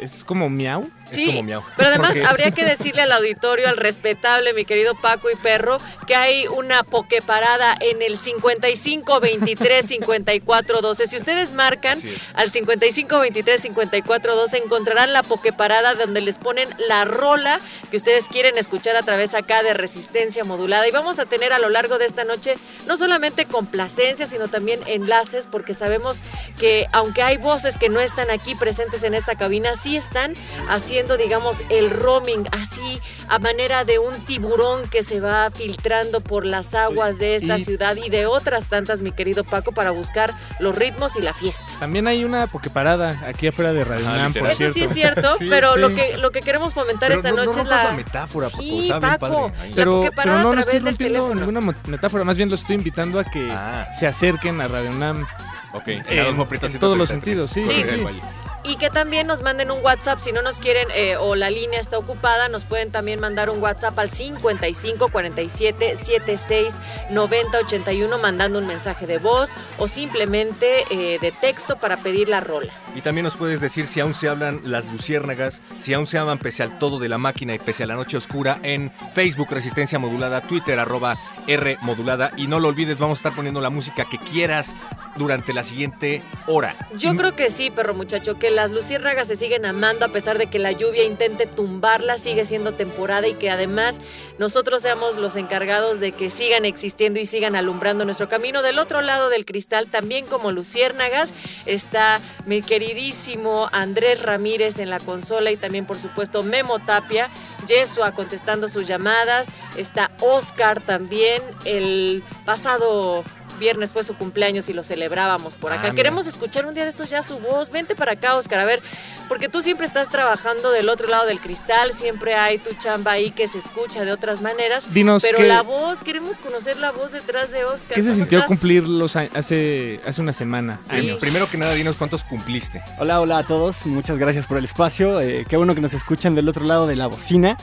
[0.00, 0.90] Es como miau.
[1.10, 1.62] Sí, como miau.
[1.76, 6.16] pero además habría que decirle al auditorio, al respetable, mi querido Paco y Perro, que
[6.16, 11.06] hay una pokeparada en el 55 23 54 12.
[11.06, 12.22] Si ustedes marcan es.
[12.34, 17.58] al 55 23 54 12 encontrarán la pokeparada donde les ponen la rola
[17.90, 20.88] que ustedes quieren escuchar a través acá de resistencia modulada.
[20.88, 22.56] Y vamos a tener a lo largo de esta noche
[22.86, 26.18] no solamente complacencias, sino también enlaces, porque sabemos
[26.58, 30.32] que aunque hay voces que no están aquí presentes en esta cabina, sí están
[30.68, 36.44] haciendo, digamos, el roaming así a manera de un tiburón que se va filtrando por
[36.46, 40.32] las aguas de esta Y- ciudad y de otras tantas, mi querido Paco, para buscar
[40.58, 41.64] los ritmos y la fiesta.
[41.78, 44.46] También hay una pokeparada aquí afuera de Radio UNAM, por.
[44.48, 44.74] Eso cierto.
[44.74, 45.80] sí es cierto, Sí, pero sí.
[45.80, 47.96] lo que lo que queremos fomentar Pero esta no- no noche es rompas la la
[47.96, 49.18] metáfora, Paco, Sí, bien Paco.
[49.18, 49.60] padre.
[49.60, 49.68] Ahí.
[49.70, 52.54] La Pero, pero no, a no través estoy del rompiendo ninguna metáfora, más bien lo
[52.54, 53.88] estoy invitando a que Ah.
[53.98, 55.26] se acerquen a Radio UNAM.
[55.72, 56.36] Ok, en En-
[56.78, 58.20] todos los 133, sentidos, sí, sí, sí.
[58.64, 61.78] Y que también nos manden un WhatsApp si no nos quieren eh, o la línea
[61.78, 66.74] está ocupada, nos pueden también mandar un WhatsApp al 55 47 76
[67.10, 72.40] 90 81 mandando un mensaje de voz o simplemente eh, de texto para pedir la
[72.40, 72.72] rola.
[72.94, 76.38] Y también nos puedes decir si aún se hablan las luciérnagas, si aún se aman
[76.38, 79.98] pese al todo de la máquina y pese a la noche oscura en Facebook Resistencia
[79.98, 82.32] Modulada, Twitter arroba R Modulada.
[82.36, 84.74] Y no lo olvides, vamos a estar poniendo la música que quieras
[85.16, 86.74] durante la siguiente hora.
[86.96, 90.46] Yo creo que sí, perro muchacho, que las luciérnagas se siguen amando a pesar de
[90.46, 93.98] que la lluvia intente tumbarla, sigue siendo temporada y que además
[94.38, 98.62] nosotros seamos los encargados de que sigan existiendo y sigan alumbrando nuestro camino.
[98.62, 101.34] Del otro lado del cristal, también como luciérnagas,
[101.66, 107.30] está mi queridísimo Andrés Ramírez en la consola y también por supuesto Memo Tapia,
[107.66, 113.24] Yesua contestando sus llamadas, está Oscar también, el pasado
[113.58, 115.84] viernes fue su cumpleaños y lo celebrábamos por Ah, acá.
[115.84, 115.94] mira.
[115.94, 117.70] Queremos escuchar un día de estos ya su voz.
[117.70, 118.82] Vente para acá, Oscar, a ver,
[119.28, 123.30] porque tú siempre estás trabajando del otro lado del cristal, siempre hay tu chamba ahí
[123.30, 124.92] que se escucha de otras maneras.
[124.92, 127.94] Dinos pero la voz, queremos conocer la voz detrás de Oscar.
[127.94, 128.48] ¿Qué se ¿Cómo sintió estás?
[128.48, 130.80] cumplir los a- hace, hace una semana?
[130.88, 130.96] Sí.
[130.96, 131.18] años?
[131.20, 132.82] Primero que nada, dinos cuántos cumpliste.
[132.98, 135.20] Hola, hola a todos, muchas gracias por el espacio.
[135.20, 137.56] eh, qué bueno que nos escuchan del otro lado de la bocina.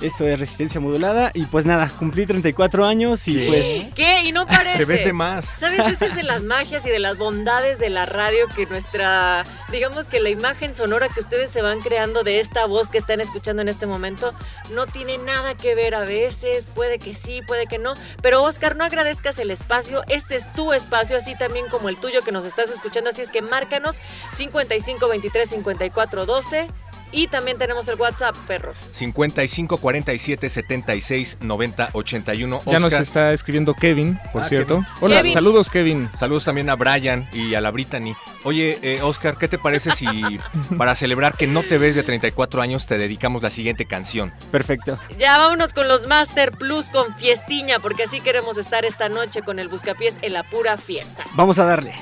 [0.00, 3.46] Esto es Resistencia Modulada y pues nada, cumplí 34 años y ¿Qué?
[3.46, 3.94] pues...
[3.94, 4.22] ¿Qué?
[4.28, 4.78] Y no parece.
[4.78, 5.52] Te ves de más.
[5.58, 5.80] ¿Sabes?
[5.92, 9.42] Esa es de las magias y de las bondades de la radio que nuestra,
[9.72, 13.20] digamos que la imagen sonora que ustedes se van creando de esta voz que están
[13.20, 14.34] escuchando en este momento
[14.72, 18.76] no tiene nada que ver a veces, puede que sí, puede que no, pero Oscar,
[18.76, 22.44] no agradezcas el espacio, este es tu espacio, así también como el tuyo que nos
[22.44, 23.96] estás escuchando, así es que márcanos
[24.34, 26.68] 55 23 54 12
[27.12, 28.72] y también tenemos el WhatsApp, perro.
[28.92, 32.60] 55 47 76 90 81.
[32.66, 34.74] Ya nos Oscar, está escribiendo Kevin, por Ah, cierto.
[34.76, 34.88] Kevin.
[35.00, 35.32] Hola, Kevin.
[35.32, 36.10] saludos Kevin.
[36.18, 38.14] Saludos también a Brian y a la Brittany.
[38.44, 40.06] Oye, eh, Oscar, ¿qué te parece si
[40.78, 44.32] para celebrar que no te ves de 34 años te dedicamos la siguiente canción?
[44.50, 44.98] Perfecto.
[45.18, 49.58] Ya vámonos con los Master Plus con Fiestiña, porque así queremos estar esta noche con
[49.58, 51.24] el Buscapiés en la pura fiesta.
[51.34, 51.94] Vamos a darle.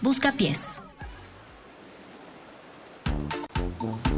[0.00, 0.32] Busca
[3.80, 4.09] pies.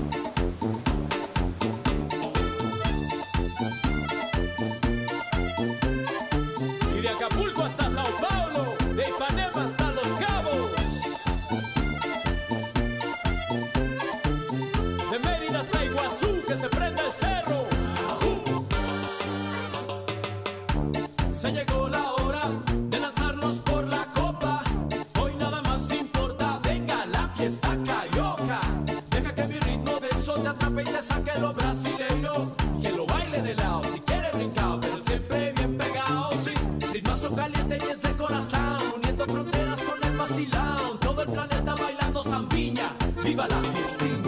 [43.32, 44.21] ¡Viva la fiestiña!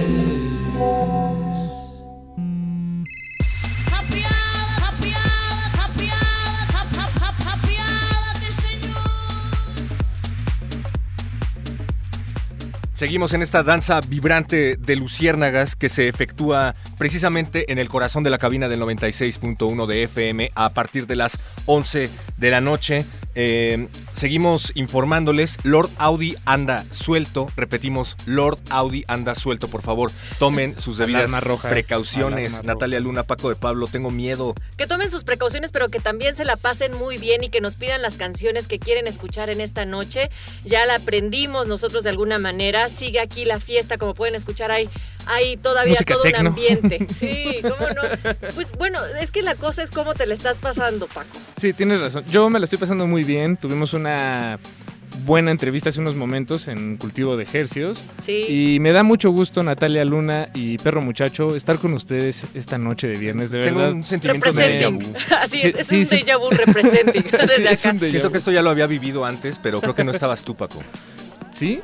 [13.04, 18.30] Seguimos en esta danza vibrante de luciérnagas que se efectúa precisamente en el corazón de
[18.30, 23.06] la cabina del 96.1 de FM a partir de las 11 de la noche.
[23.36, 23.90] Eh,
[24.24, 30.98] seguimos informándoles, Lord Audi anda suelto, repetimos, Lord Audi anda suelto, por favor, tomen sus
[30.98, 31.68] debidas roja.
[31.68, 32.54] precauciones.
[32.54, 32.64] Roja.
[32.64, 34.56] Natalia Luna, Paco de Pablo, tengo miedo.
[34.78, 37.76] Que tomen sus precauciones, pero que también se la pasen muy bien y que nos
[37.76, 40.30] pidan las canciones que quieren escuchar en esta noche.
[40.64, 42.88] Ya la aprendimos nosotros de alguna manera.
[42.88, 44.90] Sigue aquí la fiesta, como pueden escuchar, hay,
[45.26, 46.40] hay todavía Música todo tecno.
[46.42, 47.08] un ambiente.
[47.20, 48.02] Sí, cómo no.
[48.56, 51.38] Pues bueno, es que la cosa es cómo te la estás pasando, Paco.
[51.58, 52.24] Sí, tienes razón.
[52.30, 53.58] Yo me la estoy pasando muy bien.
[53.58, 54.60] Tuvimos una
[55.26, 58.02] buena entrevista hace unos momentos en Cultivo de Hercios.
[58.26, 58.74] Sí.
[58.76, 63.08] Y me da mucho gusto, Natalia Luna y Perro Muchacho, estar con ustedes esta noche
[63.08, 63.94] de viernes, de Tengo verdad.
[63.94, 65.14] un sentimiento de déjà Representing.
[65.14, 65.18] vu.
[65.40, 66.16] Así Sí, es, es sí, un sí.
[66.26, 67.78] déjà vu representing desde acá.
[67.78, 70.82] Siento que esto ya lo había vivido antes, pero creo que no estabas tú, Paco.
[71.54, 71.80] ¿Sí?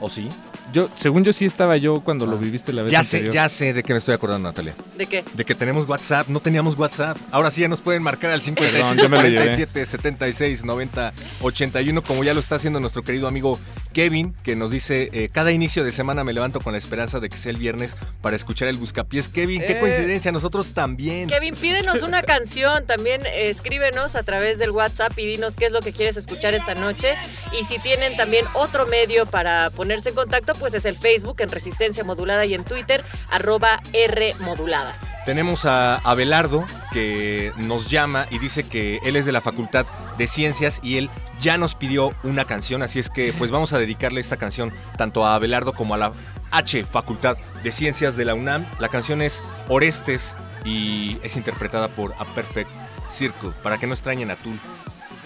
[0.00, 0.28] ¿O sí?
[0.74, 3.34] Yo, según yo sí estaba yo cuando lo viviste la vez Ya sé, anterior.
[3.34, 4.74] ya sé de qué me estoy acordando, Natalia.
[4.98, 5.24] ¿De qué?
[5.32, 7.16] De que tenemos WhatsApp, no teníamos WhatsApp.
[7.30, 9.36] Ahora sí ya nos pueden marcar al 55 Perdón, yo me lo llevé.
[9.54, 13.58] 47 76 90 81, como ya lo está haciendo nuestro querido amigo
[13.92, 17.28] Kevin, que nos dice, eh, cada inicio de semana me levanto con la esperanza de
[17.28, 19.28] que sea el viernes para escuchar el Buscapiés.
[19.28, 19.78] Kevin, qué Eh.
[19.80, 21.28] coincidencia, nosotros también.
[21.28, 25.72] Kevin, pídenos una canción, también eh, escríbenos a través del WhatsApp y dinos qué es
[25.72, 27.14] lo que quieres escuchar esta noche.
[27.58, 31.50] Y si tienen también otro medio para ponerse en contacto, pues es el Facebook en
[31.50, 34.94] Resistencia Modulada y en Twitter, arroba R Modulada.
[35.26, 39.84] Tenemos a Abelardo que nos llama y dice que él es de la Facultad
[40.16, 43.78] de Ciencias y él ya nos pidió una canción, así es que pues vamos a
[43.78, 46.12] dedicarle esta canción tanto a Abelardo como a la
[46.50, 48.64] H Facultad de Ciencias de la UNAM.
[48.78, 50.34] La canción es Orestes
[50.64, 52.70] y es interpretada por A Perfect
[53.10, 54.58] Circle, para que no extrañen a Tul.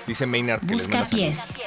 [0.04, 1.62] Dice Maynard que les Busca pies.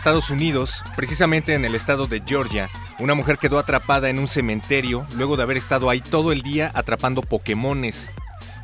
[0.08, 5.06] Estados Unidos, precisamente en el estado de Georgia, una mujer quedó atrapada en un cementerio
[5.18, 8.10] luego de haber estado ahí todo el día atrapando Pokémones.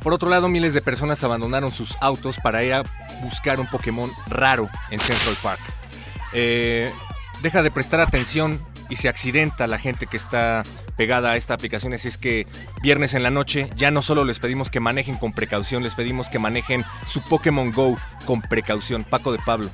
[0.02, 2.84] Por otro lado, miles de personas abandonaron sus autos para ir a
[3.22, 5.60] buscar un Pokémon raro en Central Park.
[6.32, 6.90] Eh,
[7.42, 8.58] deja de prestar atención
[8.88, 10.62] y se accidenta la gente que está
[10.96, 11.92] pegada a esta aplicación.
[11.92, 12.46] Así es que
[12.82, 16.30] viernes en la noche ya no solo les pedimos que manejen con precaución, les pedimos
[16.30, 19.04] que manejen su Pokémon Go con precaución.
[19.04, 19.68] Paco de Pablo.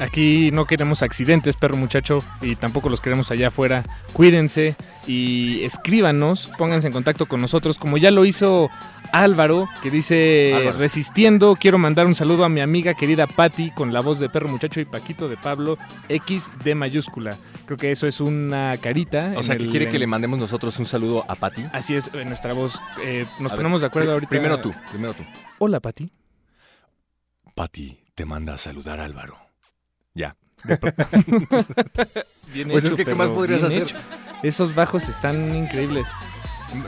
[0.00, 3.84] Aquí no queremos accidentes, perro muchacho, y tampoco los queremos allá afuera.
[4.12, 4.76] Cuídense
[5.06, 8.70] y escríbanos, pónganse en contacto con nosotros, como ya lo hizo
[9.12, 10.78] Álvaro, que dice Álvaro.
[10.78, 11.56] resistiendo.
[11.58, 14.80] Quiero mandar un saludo a mi amiga querida Patti con la voz de perro muchacho
[14.80, 17.36] y Paquito de Pablo X de mayúscula.
[17.66, 19.32] Creo que eso es una carita.
[19.36, 21.64] O sea, que el- quiere que le mandemos nosotros un saludo a Pati.
[21.72, 22.80] Así es, en nuestra voz.
[23.04, 24.30] eh, nos A ver, ponemos de acuerdo ahorita.
[24.30, 25.24] Primero tú, primero tú.
[25.58, 26.10] Hola, Pati.
[27.54, 29.47] Pati te manda a saludar Álvaro.
[32.52, 33.82] Bien pues hecho, es que, ¿qué más podrías hacer?
[33.82, 33.96] hecho.
[34.42, 36.08] Esos bajos están increíbles.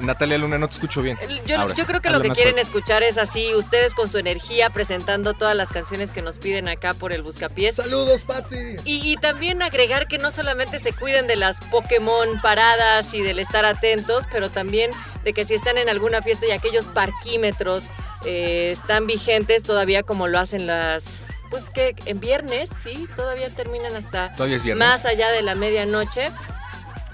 [0.02, 1.16] Natalia Luna, no te escucho bien.
[1.46, 1.86] Yo, Ahora yo sí.
[1.86, 5.70] creo que lo que quieren escuchar es así, ustedes con su energía presentando todas las
[5.70, 7.76] canciones que nos piden acá por el Buscapiés.
[7.76, 8.76] ¡Saludos, Pati!
[8.84, 13.38] Y, y también agregar que no solamente se cuiden de las Pokémon paradas y del
[13.38, 14.90] estar atentos, pero también
[15.24, 17.84] de que si están en alguna fiesta y aquellos parquímetros
[18.26, 21.18] eh, están vigentes todavía como lo hacen las...
[21.50, 24.86] Pues que en viernes, sí, todavía terminan hasta Todavía es viernes.
[24.86, 26.30] más allá de la medianoche.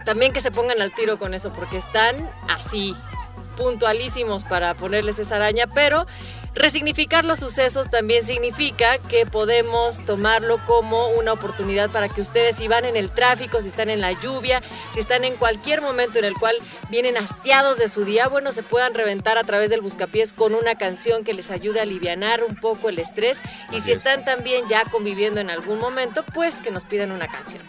[0.05, 2.95] También que se pongan al tiro con eso, porque están así,
[3.57, 6.07] puntualísimos para ponerles esa araña, pero
[6.57, 12.67] resignificar los sucesos también significa que podemos tomarlo como una oportunidad para que ustedes si
[12.67, 14.63] van en el tráfico, si están en la lluvia,
[14.93, 16.57] si están en cualquier momento en el cual
[16.89, 20.77] vienen hastiados de su día, bueno, se puedan reventar a través del buscapiés con una
[20.77, 23.39] canción que les ayude a alivianar un poco el estrés
[23.71, 23.99] y Así si es.
[23.99, 27.63] están también ya conviviendo en algún momento, pues que nos pidan una canción.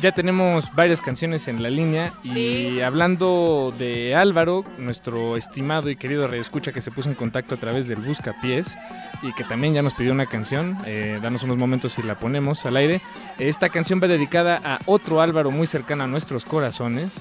[0.00, 2.80] Ya tenemos varias canciones en la línea y Sí.
[2.80, 7.86] hablando de Álvaro, nuestro estimado y querido escucha que se puso en contacto a través
[7.86, 8.76] del Buscapiés
[9.22, 12.66] y que también ya nos pidió una canción, eh, danos unos momentos y la ponemos
[12.66, 13.00] al aire.
[13.38, 17.12] Esta canción va dedicada a otro Álvaro muy cercano a nuestros corazones.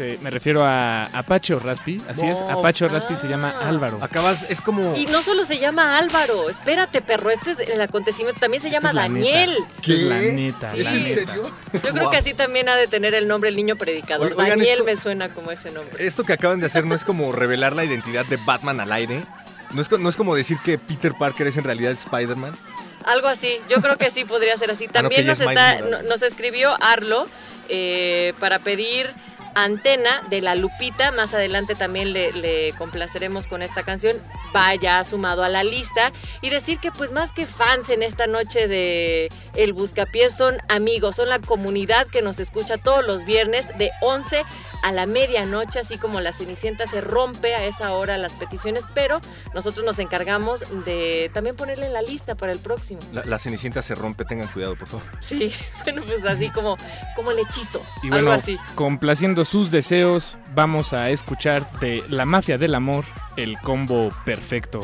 [0.00, 2.38] Se- me refiero a Apache o Raspi, así es.
[2.40, 3.98] Apache o Raspi se llama Álvaro.
[4.00, 4.96] Acabas, es como...
[4.96, 8.88] Y no solo se llama Álvaro, espérate, perro, este es el acontecimiento, también se llama
[8.88, 9.54] es Daniel.
[9.78, 10.82] Esta es la neta, Sí.
[10.84, 11.34] la ¿Es en neta.
[11.34, 14.32] Yo creo que así también ha de tener el nombre el niño predicador.
[14.32, 16.02] Oigan, Daniel esto- me suena como ese nombre.
[16.02, 19.24] Esto que acaban de hacer no es como revelar la identidad de Batman al aire.
[19.72, 22.56] No es, no es como decir que Peter Parker es en realidad Spider-Man.
[23.04, 24.86] Algo así, yo creo que sí podría ser así.
[24.94, 27.26] Ah, no, que También nos, es está, nos escribió Arlo
[27.68, 29.12] eh, para pedir
[29.54, 31.12] Antena de la Lupita.
[31.12, 34.16] Más adelante también le, le complaceremos con esta canción.
[34.52, 36.12] Vaya sumado a la lista.
[36.42, 41.16] Y decir que pues más que fans en esta noche de El Buscapiés son amigos,
[41.16, 44.42] son la comunidad que nos escucha todos los viernes de 11
[44.82, 49.20] a la medianoche, así como la Cenicienta se rompe a esa hora las peticiones, pero
[49.54, 53.00] nosotros nos encargamos de también ponerle en la lista para el próximo.
[53.12, 55.06] La, la cenicienta se rompe, tengan cuidado, por favor.
[55.20, 55.52] Sí,
[55.84, 56.76] bueno, pues así como,
[57.14, 58.58] como el hechizo, Y algo bueno, así.
[58.74, 63.04] complaciendo sus deseos, vamos a escuchar de La Mafia del Amor
[63.36, 64.80] el combo perfecto.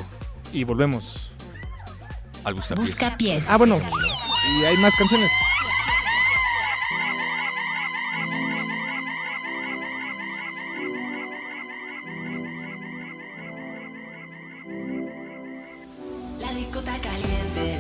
[0.53, 1.31] Y volvemos.
[2.45, 2.91] Al buscapiés.
[2.91, 3.51] Buscapiés.
[3.51, 3.81] Ah, bueno,
[4.59, 5.31] y hay más canciones.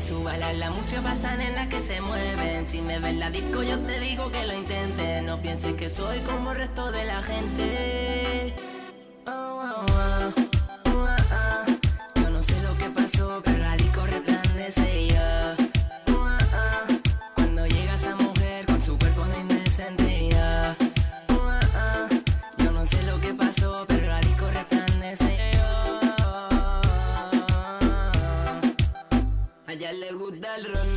[0.06, 2.66] Súbala la música pasan en la que se mueven.
[2.66, 5.22] Si me ven la disco, yo te digo que lo intentes.
[5.24, 8.54] No pienses que soy como el resto de la gente.
[9.26, 10.45] Oh, oh, oh,
[29.86, 30.95] ella le gusta el roneo.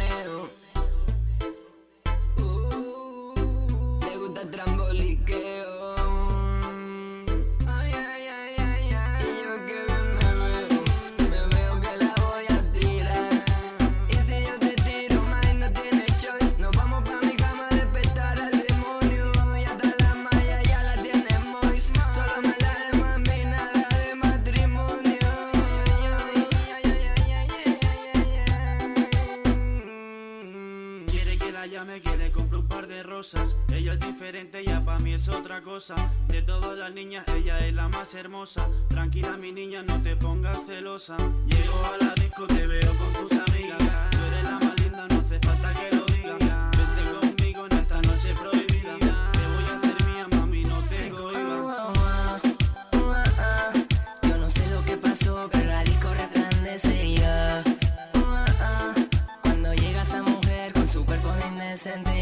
[33.71, 35.93] Ella es diferente, ella pa' mí es otra cosa.
[36.29, 38.67] De todas las niñas, ella es la más hermosa.
[38.87, 41.15] Tranquila, mi niña, no te pongas celosa.
[41.45, 43.77] Llego a la disco, te veo con tus amigas.
[44.09, 46.39] Tú eres la más linda, no hace falta que lo digas.
[46.75, 49.31] Vente conmigo en esta noche prohibida.
[49.31, 52.41] Te voy a hacer mía, mami, no te cohibas.
[54.23, 57.63] Yo no sé lo que pasó, pero la disco resplandece ya.
[59.43, 62.18] Cuando llega esa mujer con su cuerpo de indecente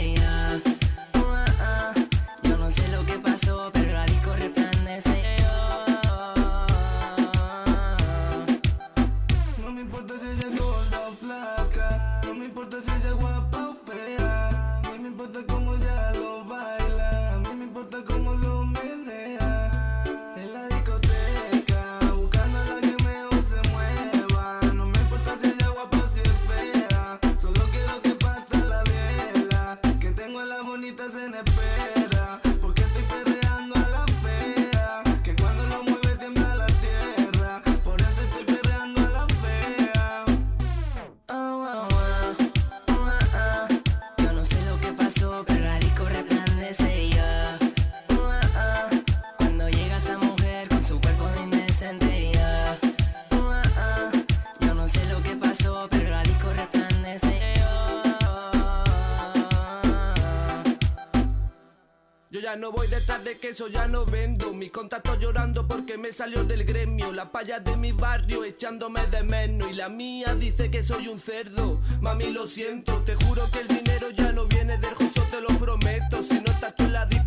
[62.87, 64.53] voy detrás de queso, ya no vendo.
[64.53, 67.11] Mi contacto llorando porque me salió del gremio.
[67.11, 69.69] La paya de mi barrio echándome de menos.
[69.71, 71.79] Y la mía dice que soy un cerdo.
[72.01, 75.49] Mami, lo siento, te juro que el dinero ya no viene del justo, te lo
[75.59, 76.23] prometo.
[76.23, 77.26] Si no estás tú en la disco,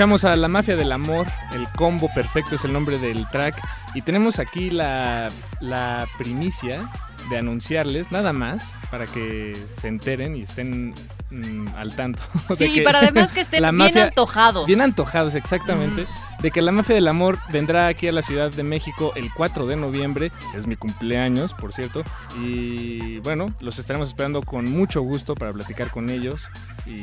[0.00, 3.54] Escuchamos a La Mafia del Amor, el combo perfecto es el nombre del track.
[3.92, 5.28] Y tenemos aquí la,
[5.60, 6.88] la primicia
[7.28, 10.94] de anunciarles, nada más, para que se enteren y estén
[11.30, 12.22] mm, al tanto.
[12.48, 14.66] O sea Sí, que para además que estén la bien antojados.
[14.66, 16.06] Bien antojados, exactamente.
[16.38, 19.66] De que la Mafia del Amor vendrá aquí a la Ciudad de México el 4
[19.66, 20.32] de noviembre.
[20.56, 22.04] Es mi cumpleaños, por cierto.
[22.42, 26.48] Y bueno, los estaremos esperando con mucho gusto para platicar con ellos
[26.86, 27.02] y,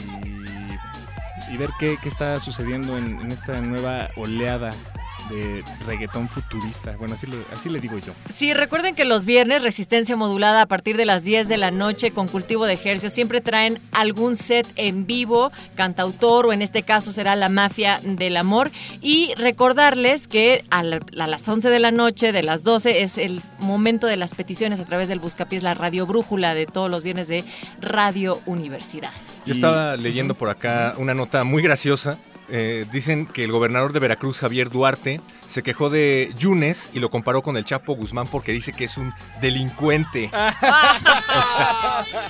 [1.50, 4.72] y ver qué, qué está sucediendo en, en esta nueva oleada
[5.30, 6.96] de reggaetón futurista.
[6.98, 8.14] Bueno, así, lo- así le digo yo.
[8.34, 12.12] Sí, recuerden que los viernes Resistencia Modulada a partir de las 10 de la noche
[12.12, 17.12] con cultivo de ejercicios siempre traen algún set en vivo, cantautor o en este caso
[17.12, 18.72] será la Mafia del Amor.
[19.02, 23.18] Y recordarles que a, la- a las 11 de la noche, de las 12, es
[23.18, 27.04] el momento de las peticiones a través del Buscapiés, la Radio Brújula de todos los
[27.04, 27.44] viernes de
[27.82, 29.12] Radio Universidad.
[29.46, 32.18] Yo estaba leyendo por acá una nota muy graciosa.
[32.50, 37.10] Eh, dicen que el gobernador de Veracruz, Javier Duarte, se quejó de Yunes y lo
[37.10, 40.30] comparó con el Chapo Guzmán porque dice que es un delincuente.
[41.38, 42.30] O sea,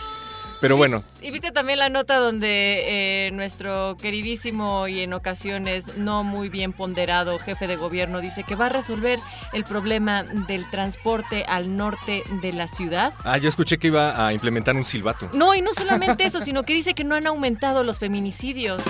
[0.60, 6.24] pero bueno, Y viste también la nota donde eh, nuestro queridísimo y en ocasiones no
[6.24, 9.20] muy bien ponderado jefe de gobierno dice que va a resolver
[9.54, 13.14] el problema del transporte al norte de la ciudad.
[13.24, 15.30] ah, yo escuché que iba a implementar un silbato.
[15.34, 18.82] No, y no solamente eso, sino que dice que no han aumentado los feminicidios.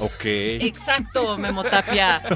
[0.00, 0.24] Ok.
[0.24, 2.20] Exacto, Memo Tapia.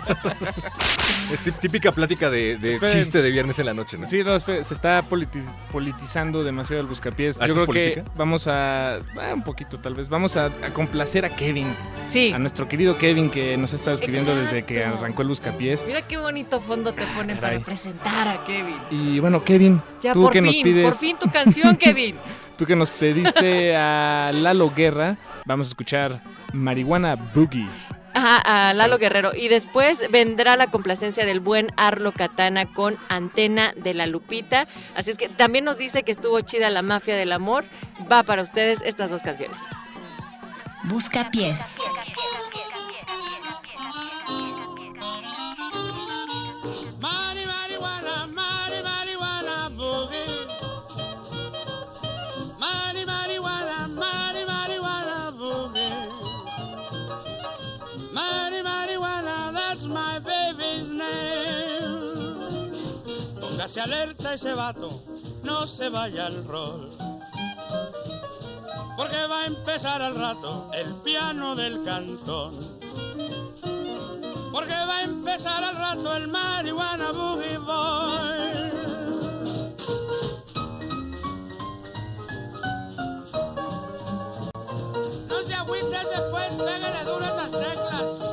[1.32, 4.04] Es tí- típica plática de, chiste de viernes en la noche, ¿no?
[4.08, 7.40] Sí, no, espera, se está politi- politizando demasiado el buscapiés.
[7.40, 9.00] ¿Ah, Yo creo que vamos a, ah,
[9.32, 11.68] un poquito tal vez, vamos a, a complacer a Kevin.
[12.10, 12.32] Sí.
[12.32, 15.84] A nuestro querido Kevin que nos ha estado escribiendo desde que arrancó el buscapiés.
[15.86, 18.76] Mira qué bonito fondo te ponen para presentar a Kevin.
[18.90, 22.16] Y bueno, Kevin, Ya tú por que nos fin, pides, por fin tu canción, Kevin.
[22.58, 26.22] tú que nos pediste a Lalo Guerra, vamos a escuchar
[26.52, 27.68] Marihuana Boogie.
[28.12, 29.32] Ajá, a Lalo Guerrero.
[29.34, 34.66] Y después vendrá la complacencia del buen Arlo Katana con Antena de la Lupita.
[34.96, 37.64] Así es que también nos dice que estuvo chida la mafia del amor.
[38.10, 39.62] Va para ustedes estas dos canciones.
[40.84, 41.78] Busca pies.
[59.86, 62.72] My baby's name.
[63.40, 65.02] Póngase alerta ese vato,
[65.42, 66.90] no se vaya al rol.
[68.96, 72.54] Porque va a empezar al rato el piano del cantón.
[74.52, 78.50] Porque va a empezar al rato el marihuana boogie boy.
[85.28, 85.98] No se agüite
[86.30, 88.29] pues, pégale duro esas teclas.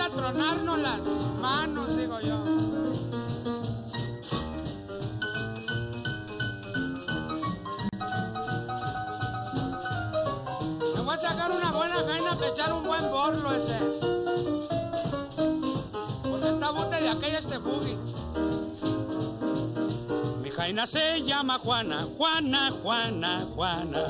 [0.00, 1.00] A tronarnos las
[1.40, 2.38] manos, digo yo.
[10.94, 13.78] Me voy a sacar una buena jaina para echar un buen borlo ese.
[16.22, 17.98] Porque está bote de aquella este boogie.
[20.42, 24.06] Mi jaina se llama Juana, Juana, Juana, Juana.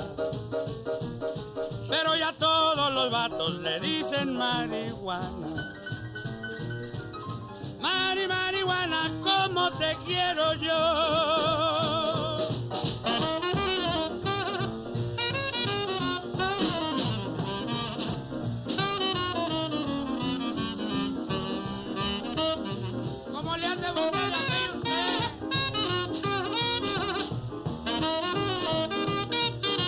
[1.88, 5.77] Pero ya todos los vatos le dicen marihuana.
[7.80, 10.78] Mari, marihuana, como te quiero yo.
[23.32, 23.86] ¿Cómo le hace?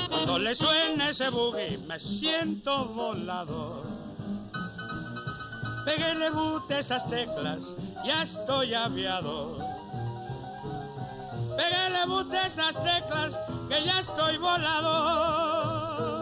[0.08, 3.99] Cuando le suena ese boogie me siento volador.
[5.85, 7.61] Péguele bute esas teclas,
[8.05, 9.59] ya estoy aviador.
[11.57, 13.39] Péguele bute esas teclas,
[13.69, 16.19] que ya estoy volador.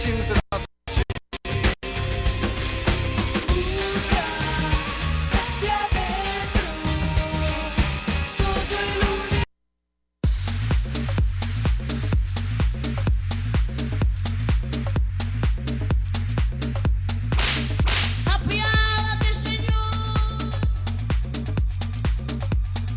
[0.04, 0.43] decir sin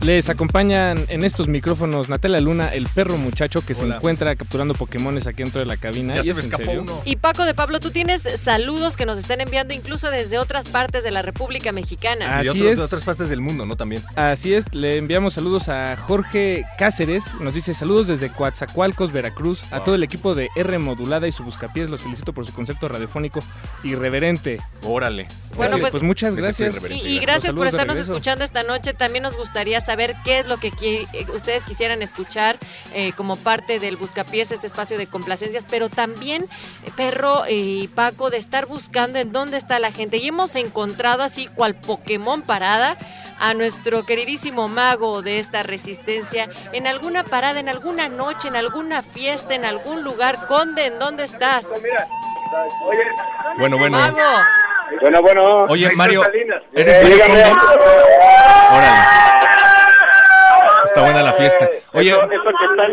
[0.08, 5.28] Les acompañan en estos micrófonos Natalia Luna, el perro muchacho que se encuentra capturando Pokémones
[5.28, 6.16] aquí dentro de la cabina.
[6.16, 7.02] Ya ¿Y se es me escapó uno.
[7.04, 11.04] Y Paco de Pablo, tú tienes saludos que nos están enviando incluso desde otras partes
[11.04, 12.40] de la República Mexicana.
[12.40, 12.78] Y de, Así otro- es.
[12.78, 13.76] de otras partes del mundo, ¿no?
[13.76, 14.02] También.
[14.16, 19.84] Así es, le enviamos saludos a Jorge Cáceres, nos dice saludos desde Coatzacoalcos, Veracruz, a
[19.84, 23.42] todo el equipo de R Modulada y su Buscapiés, los felicito por su concepto radiofónico
[23.84, 24.62] irreverente.
[24.84, 25.28] Órale.
[25.58, 26.76] Bueno, Así, pues- muchas gracias.
[26.90, 27.52] Y, y gracias.
[27.52, 28.94] por estarnos escuchando esta noche.
[28.94, 32.57] También nos gustaría saber qué es lo que qui- eh, ustedes quisieran escuchar
[32.94, 36.44] eh, como parte del Buscapiés, este espacio de complacencias, pero también,
[36.86, 40.18] eh, Perro y Paco, de estar buscando en dónde está la gente.
[40.18, 42.98] Y hemos encontrado así cual Pokémon parada
[43.40, 49.02] a nuestro queridísimo mago de esta resistencia en alguna parada, en alguna noche, en alguna
[49.03, 50.48] fiesta, en algún lugar.
[50.48, 51.68] Conde, ¿en dónde estás?
[53.57, 53.98] Bueno, bueno.
[53.98, 54.18] Mago.
[55.02, 55.65] Bueno, bueno.
[55.69, 57.26] Oye, Mario, Eh, ¿eres Mario.
[57.26, 57.44] Conde?
[58.72, 58.99] Órale.
[60.98, 61.69] Está buena la fiesta.
[61.94, 62.91] Oye, Eso, eso que están...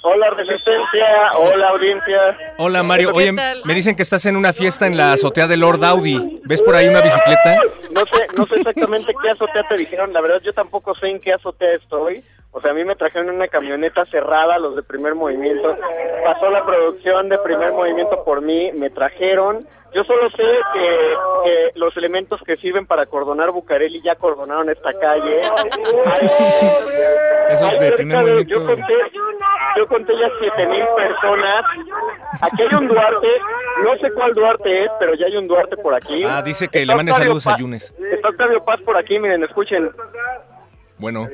[0.00, 1.32] Hola, Resistencia.
[1.36, 2.38] Hola, audiencia.
[2.56, 3.10] hola Mario.
[3.10, 6.40] ¿Qué Oye, me dicen que estás en una fiesta en la azotea de Lord Audi.
[6.44, 7.58] ¿Ves por ahí una bicicleta?
[7.90, 10.10] No sé, no sé exactamente qué azotea te dijeron.
[10.14, 12.24] La verdad, yo tampoco sé en qué azotea estoy.
[12.50, 15.76] O sea, a mí me trajeron una camioneta cerrada, los de primer movimiento.
[16.24, 19.64] Pasó la producción de primer movimiento por mí, me trajeron.
[19.92, 20.42] Yo solo sé
[20.72, 21.12] que,
[21.44, 25.40] que los elementos que sirven para cordonar Bucareli ya cordonaron esta calle.
[27.50, 28.60] Esos Hay de cerca primer de- movimiento.
[28.60, 28.94] Yo conté,
[29.76, 31.64] yo conté ya siete mil personas.
[32.42, 33.28] Aquí hay un Duarte,
[33.84, 36.24] no sé cuál Duarte es, pero ya hay un Duarte por aquí.
[36.26, 37.94] Ah, dice que Está le mande Octavio saludos a Yunes.
[38.12, 39.90] Está Octavio Paz por aquí, miren, escuchen.
[40.98, 41.28] Bueno,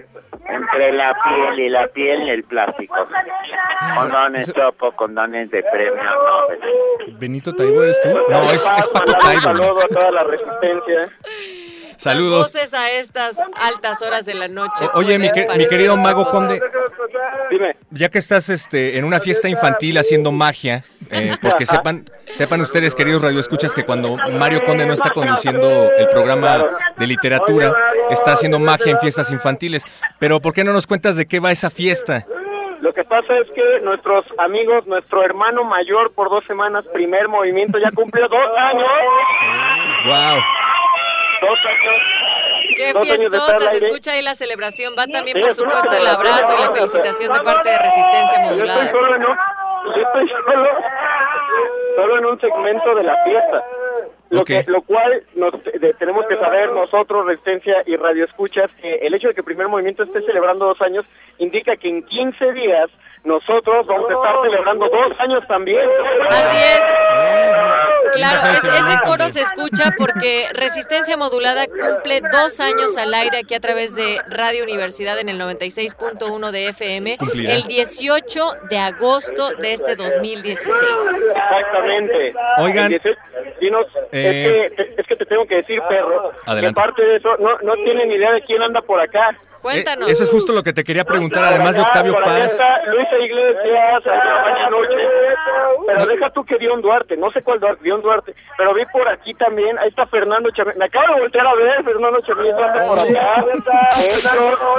[0.47, 2.95] Entre la piel y la piel el plástico.
[3.97, 7.19] Condones topo, condones de premio Nobel.
[7.19, 8.09] Benito Taibo, ¿eres tú?
[8.29, 9.41] No, es, es Paco Un Taibo.
[9.41, 11.09] saludo a toda la resistencia.
[11.99, 12.53] Saludos.
[12.53, 14.85] Voces a estas altas horas de la noche.
[14.95, 16.29] O- Oye, mi, que- querido Mago.
[16.31, 16.61] Conde,
[17.51, 17.77] Dime.
[17.91, 22.95] ya que estás este, en una fiesta infantil haciendo magia, eh, porque sepan, sepan ustedes,
[22.95, 26.65] queridos radioescuchas, que cuando Mario Conde no está conduciendo el programa
[26.97, 27.73] de literatura,
[28.11, 29.85] está haciendo magia en fiestas infantiles.
[30.19, 32.27] Pero ¿por qué no nos cuentas de qué va esa fiesta?
[32.81, 37.79] Lo que pasa es que nuestros amigos, nuestro hermano mayor por dos semanas, primer movimiento,
[37.79, 38.89] ya cumplió dos años.
[40.07, 40.43] Wow.
[41.45, 41.95] Dos años.
[42.77, 44.95] Qué dos fiestota, se escucha ahí la celebración.
[44.99, 48.43] Va también, Sí, por supuesto, el abrazo y la felicitación de parte de Resistencia Yo
[48.43, 48.91] estoy Modulada.
[48.91, 49.37] solo en un,
[49.97, 50.71] yo estoy solo,
[51.97, 53.63] solo en un segmento de la fiesta.
[54.31, 58.95] Lo, que, lo cual nos, de- tenemos que saber nosotros, Resistencia y Radio Escuchas, que
[58.97, 61.07] el hecho de que el primer movimiento esté celebrando dos años
[61.39, 62.91] indica que en 15 días
[63.25, 65.81] nosotros vamos a estar celebrando dos años también.
[66.31, 66.85] Así es.
[68.13, 73.55] Claro, es- ese coro se escucha porque Resistencia Modulada cumple dos años al aire aquí
[73.55, 77.55] a través de Radio Universidad en el 96.1 de FM Cumplirá.
[77.55, 80.75] el 18 de agosto de este 2016.
[81.35, 82.35] Exactamente.
[82.59, 82.85] Oigan.
[82.93, 83.21] El 18
[83.61, 84.67] dinos, Eh.
[84.67, 86.75] es, que, te- es que te tengo que decir, perro, Adelante.
[86.75, 89.37] que aparte de eso, no, no tienen idea de quién anda por acá.
[89.61, 90.09] Cuéntanos.
[90.11, 92.53] Eh, eso es justo lo que te quería preguntar, además de Octavio Por allá Paz.
[92.53, 92.81] está
[93.21, 94.97] Iglesias, Campaña Noche.
[95.87, 98.35] Pero deja tú que Dion Duarte, no sé cuál Duarte, Dion Duarte.
[98.57, 100.75] Pero vi por aquí también, ahí está Fernando Chamín.
[100.79, 103.45] Me acabo de voltear a ver, Fernando Chamín anda por acá.
[104.07, 104.29] Eso,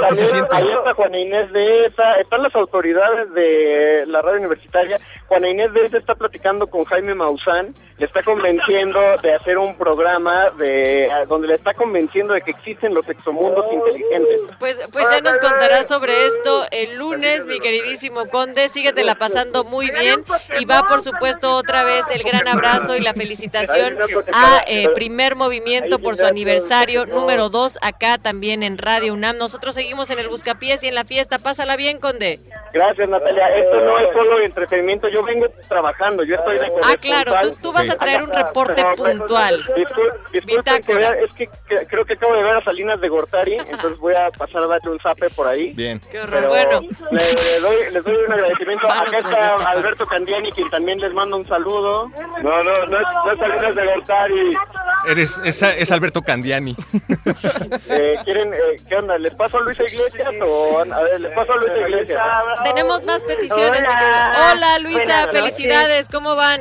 [0.00, 2.12] también, ahí está Juana Inés de esa.
[2.20, 4.98] Están las autoridades de la radio universitaria.
[5.28, 7.68] Juana Inés de esa está platicando con Jaime Maussan.
[7.98, 12.94] Le está convenciendo de hacer un programa de donde le está convenciendo de que existen
[12.94, 14.42] los exomundos inteligentes.
[14.58, 18.68] Pues, pues ya nos contarás sobre esto el lunes, mi queridísimo Conde.
[18.68, 20.24] Síguetela pasando muy bien.
[20.58, 23.98] Y va, por supuesto, otra vez el gran abrazo y la felicitación
[24.32, 29.36] a eh, Primer Movimiento por su aniversario número 2 acá también en Radio UNAM.
[29.38, 31.38] Nosotros seguimos en el Buscapiés y en la fiesta.
[31.38, 32.40] Pásala bien, Conde.
[32.72, 33.48] Gracias, Natalia.
[33.56, 35.08] Esto no es solo entretenimiento.
[35.08, 36.24] Yo vengo trabajando.
[36.24, 39.62] Yo estoy de Ah, claro, tú, tú vas a traer un reporte puntual.
[39.74, 43.08] Discul- disculpen que vea- es que, que- creo que acabo de ver a Salinas de
[43.08, 45.72] Gortari, entonces voy a pasar a darle un zape por ahí.
[45.72, 46.00] Bien.
[46.10, 46.36] Qué horror.
[46.36, 46.80] Pero Bueno.
[47.10, 48.90] le, le doy, les doy un agradecimiento.
[48.90, 52.10] Acá está Alberto Candiani, quien también les manda un saludo.
[52.42, 54.50] No, no, no es, no es Salinas de Gortari.
[55.08, 56.76] Eres, es, es Alberto Candiani.
[57.88, 59.16] Eh, ¿Quieren, eh, qué onda?
[59.18, 60.80] ¿Les paso a Luisa Iglesias o...?
[60.80, 62.22] A ver, les paso a Luisa Iglesias.
[62.64, 64.78] Tenemos más peticiones, Hola.
[64.80, 66.08] Luisa, felicidades.
[66.08, 66.60] ¿Cómo van?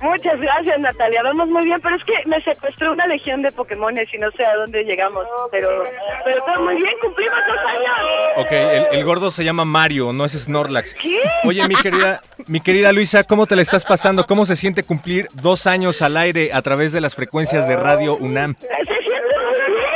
[0.00, 1.22] Muchas gracias, Natalia.
[1.22, 4.44] Vamos muy bien, pero es que me secuestró una legión de Pokémones y no sé
[4.44, 5.26] a dónde llegamos.
[5.50, 5.82] Pero,
[6.24, 7.90] pero todo muy bien, cumplimos dos años.
[8.36, 10.94] Ok, el, el gordo se llama Mario, no es Snorlax.
[10.94, 11.22] ¿Qué?
[11.44, 14.24] Oye, mi querida, mi querida Luisa, ¿cómo te la estás pasando?
[14.26, 18.16] ¿Cómo se siente cumplir dos años al aire a través de las frecuencias de Radio
[18.16, 18.54] UNAM?
[18.60, 19.90] Se siente muy bien,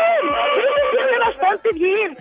[0.55, 2.19] se siente bastante bien.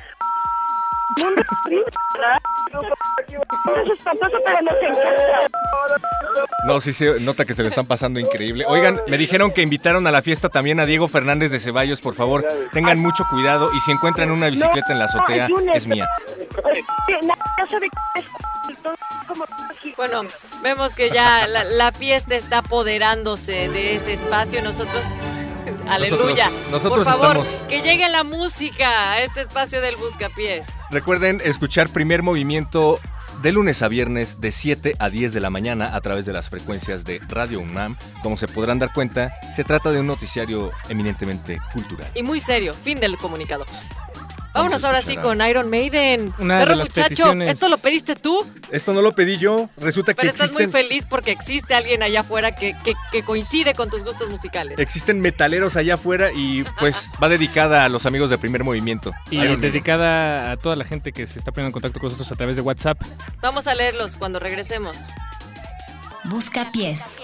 [6.66, 8.66] No, sí se nota que se lo están pasando increíble.
[8.68, 12.14] Oigan, me dijeron que invitaron a la fiesta también a Diego Fernández de Ceballos, por
[12.16, 16.08] favor, tengan mucho cuidado y si encuentran una bicicleta en la azotea, es mía.
[19.98, 20.22] Bueno,
[20.62, 24.62] vemos que ya la, la fiesta está apoderándose de ese espacio.
[24.62, 25.04] Nosotros,
[25.88, 26.50] aleluya.
[26.72, 30.68] nosotros Por favor, estamos- que llegue la música a este espacio del Buscapiés.
[30.92, 33.00] Recuerden escuchar primer movimiento
[33.42, 36.50] de lunes a viernes de 7 a 10 de la mañana a través de las
[36.50, 37.96] frecuencias de Radio UNAM.
[38.22, 42.12] Como se podrán dar cuenta, se trata de un noticiario eminentemente cultural.
[42.16, 43.66] Y muy serio, fin del comunicado.
[44.54, 46.34] Vámonos ahora sí con Iron Maiden.
[46.40, 47.50] Una de Perro las muchacho, peticiones.
[47.50, 48.46] ¿esto lo pediste tú?
[48.72, 52.22] Esto no lo pedí yo, resulta que Pero estás muy feliz porque existe alguien allá
[52.22, 54.78] afuera que, que- que coincide con tus gustos musicales.
[54.80, 59.12] existen metaleros allá afuera y pues va dedicada a los amigos de primer movimiento.
[59.30, 59.62] Y Iron Maiden.
[59.62, 62.56] dedicada a toda la gente que se está poniendo en contacto con nosotros a través
[62.56, 63.00] de WhatsApp.
[63.42, 64.98] Vamos a leerlos cuando regresemos.
[66.26, 67.24] Busca pies.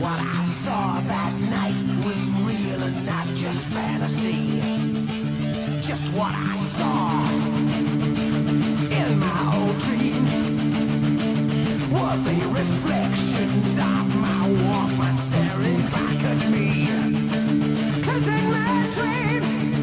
[0.00, 4.60] What I saw that night was real and not just fantasy?
[5.80, 7.28] Just what I saw
[9.00, 10.34] in my old dreams
[11.90, 16.86] were the reflections of my Walkman staring back at me.
[18.02, 19.77] Cause in my dreams,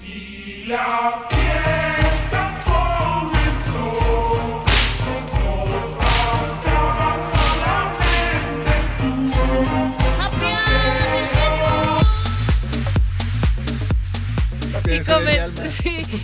[0.00, 1.26] Y la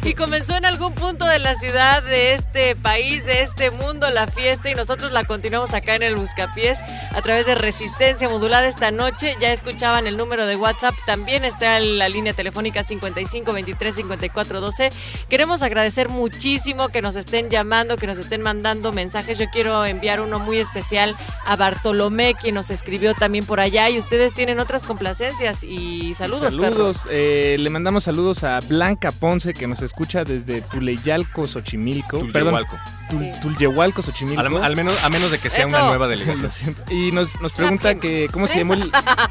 [0.03, 4.27] y comenzó en algún punto de la ciudad, de este país, de este mundo, la
[4.27, 6.79] fiesta y nosotros la continuamos acá en el Buscapiés
[7.13, 9.37] a través de Resistencia Modulada esta noche.
[9.41, 14.61] Ya escuchaban el número de WhatsApp, también está en la línea telefónica 55 23 54
[14.61, 14.91] 12.
[15.29, 19.39] Queremos agradecer muchísimo que nos estén llamando, que nos estén mandando mensajes.
[19.39, 23.99] Yo quiero enviar uno muy especial a Bartolomé, quien nos escribió también por allá y
[23.99, 26.53] ustedes tienen otras complacencias y saludos.
[26.53, 32.19] Saludos, eh, le mandamos saludos a Blanca Ponce que nos escucha desde Tuleyalco, Xochimilco.
[32.19, 32.77] Tulyehualco.
[33.09, 34.41] Perdón, Tul- Tulyehualco, Xochimilco.
[34.41, 36.77] Al, al menos, a menos de que sea una nueva delegación.
[36.91, 38.91] Y nos, nos pregunta que cómo se llamó el,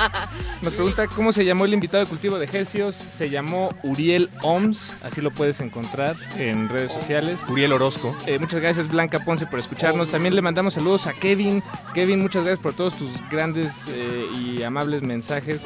[0.61, 2.95] nos pregunta cómo se llamó el invitado de cultivo de Hercios.
[2.95, 7.39] Se llamó Uriel Oms, así lo puedes encontrar en redes sociales.
[7.47, 8.15] Uriel Orozco.
[8.27, 10.09] Eh, muchas gracias Blanca Ponce por escucharnos.
[10.09, 11.63] También le mandamos saludos a Kevin.
[11.93, 15.63] Kevin, muchas gracias por todos tus grandes eh, y amables mensajes.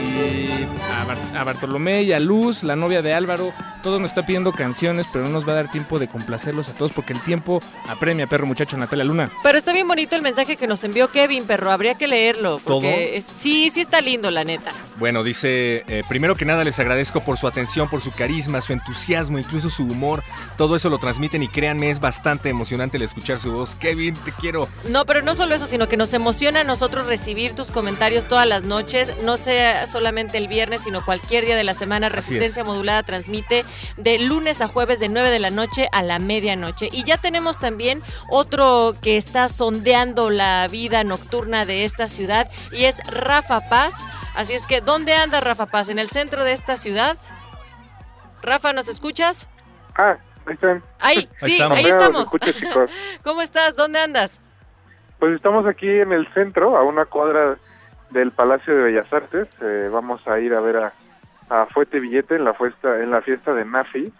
[0.00, 3.52] Y a, Bar- a Bartolomé y a Luz, la novia de Álvaro.
[3.82, 6.72] Todos nos está pidiendo canciones, pero no nos va a dar tiempo de complacerlos a
[6.74, 9.30] todos porque el tiempo apremia, perro muchacho Natalia Luna.
[9.42, 11.72] Pero está bien bonito el mensaje que nos envió Kevin, perro.
[11.72, 12.60] Habría que leerlo.
[12.64, 14.70] Porque es- sí, sí está lindo, la neta.
[15.02, 18.72] Bueno, dice, eh, primero que nada les agradezco por su atención, por su carisma, su
[18.72, 20.22] entusiasmo, incluso su humor.
[20.56, 23.74] Todo eso lo transmiten y créanme, es bastante emocionante el escuchar su voz.
[23.74, 24.68] Kevin, te quiero.
[24.88, 28.46] No, pero no solo eso, sino que nos emociona a nosotros recibir tus comentarios todas
[28.46, 32.08] las noches, no sea solamente el viernes, sino cualquier día de la semana.
[32.08, 33.64] Resistencia Modulada transmite
[33.96, 36.88] de lunes a jueves de 9 de la noche a la medianoche.
[36.92, 42.84] Y ya tenemos también otro que está sondeando la vida nocturna de esta ciudad y
[42.84, 43.94] es Rafa Paz.
[44.34, 45.88] Así es que, ¿dónde anda Rafa Paz?
[45.88, 47.16] ¿En el centro de esta ciudad?
[48.42, 49.48] Rafa, ¿nos escuchas?
[49.96, 50.82] Ah, ahí están.
[51.00, 51.78] Ahí, sí, estamos.
[51.78, 52.34] ahí estamos.
[52.34, 52.86] escucho.
[53.24, 53.76] ¿Cómo estás?
[53.76, 54.40] ¿Dónde andas?
[55.18, 57.56] Pues estamos aquí en el centro, a una cuadra
[58.10, 59.48] del Palacio de Bellas Artes.
[59.60, 60.92] Eh, vamos a ir a ver a,
[61.48, 64.12] a Fuete Billete en la fiesta, en la fiesta de Nafi.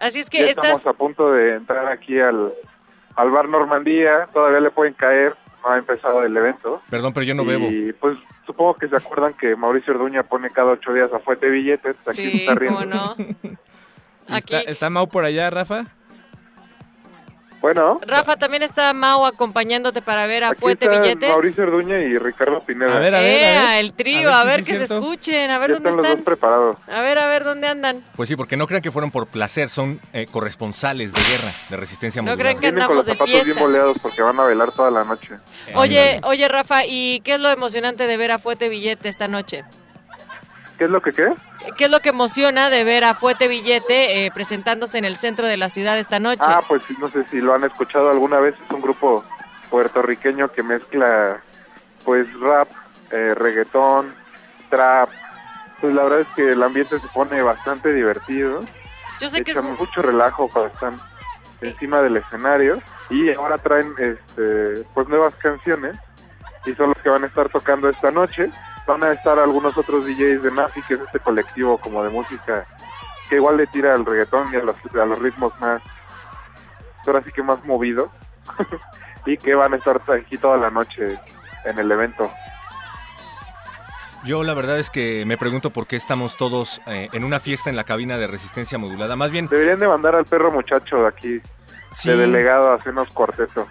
[0.00, 2.52] Así es Ya que estamos a punto de entrar aquí al,
[3.16, 4.28] al bar Normandía.
[4.32, 6.80] Todavía le pueden caer, no ha empezado el evento.
[6.90, 7.66] Perdón, pero yo no bebo.
[7.68, 8.16] Y pues
[8.46, 11.90] supongo que se acuerdan que Mauricio Orduña pone cada ocho días a Fuete Billete.
[12.06, 12.78] Aquí Sí, está riendo.
[12.80, 13.16] cómo no.
[14.36, 15.86] ¿Está, ¿Está Mau por allá, Rafa?
[17.60, 21.28] Bueno, Rafa, también está Mau acompañándote para ver a aquí Fuete están Billete.
[21.28, 22.96] Mauricio Orduña y Ricardo Pineda.
[22.96, 23.80] A ver, a ver, a Ea, ver.
[23.80, 26.04] el trío, A a ver si que se escuchen, a ver Ya dónde están los
[26.06, 26.18] están.
[26.18, 26.76] dos preparados.
[26.88, 28.04] A ver, a ver, ¿dónde andan?
[28.14, 31.76] Pues sí, porque no crean que fueron por placer, son eh, corresponsales de guerra, de
[31.76, 34.44] resistencia No crean que Vienen con los andamos de zapatos bien boleados porque van a
[34.44, 35.30] velar toda la noche.
[35.74, 39.64] Oye, oye, Rafa, ¿y qué es lo emocionante de ver a Fuete Billete esta noche?
[40.78, 41.34] ¿Qué es lo que qué?
[41.76, 45.48] ¿Qué es lo que emociona de ver a Fuete Billete eh, presentándose en el centro
[45.48, 46.40] de la ciudad esta noche?
[46.44, 48.54] Ah, pues no sé si lo han escuchado alguna vez.
[48.64, 49.24] Es un grupo
[49.70, 51.40] puertorriqueño que mezcla
[52.04, 52.68] pues rap,
[53.10, 54.14] eh, reggaetón,
[54.70, 55.10] trap.
[55.80, 58.60] Pues la verdad es que el ambiente se pone bastante divertido.
[59.20, 60.96] Yo sé que es mucho relajo cuando están
[61.60, 62.80] encima del escenario
[63.10, 65.96] y ahora traen este pues nuevas canciones
[66.68, 68.50] y son los que van a estar tocando esta noche.
[68.86, 72.66] Van a estar algunos otros DJs de Nafi, que es este colectivo como de música
[73.28, 75.82] que igual le tira al reggaetón y a los, a los ritmos más,
[77.06, 78.10] ahora sí que más movidos,
[79.26, 81.18] y que van a estar aquí toda la noche
[81.64, 82.30] en el evento.
[84.24, 87.70] Yo la verdad es que me pregunto por qué estamos todos eh, en una fiesta
[87.70, 89.14] en la cabina de resistencia modulada.
[89.14, 91.40] Más bien, Deberían de mandar al perro muchacho de aquí,
[91.92, 92.08] Sí.
[92.08, 93.68] de delegado, a hacernos cuarteto.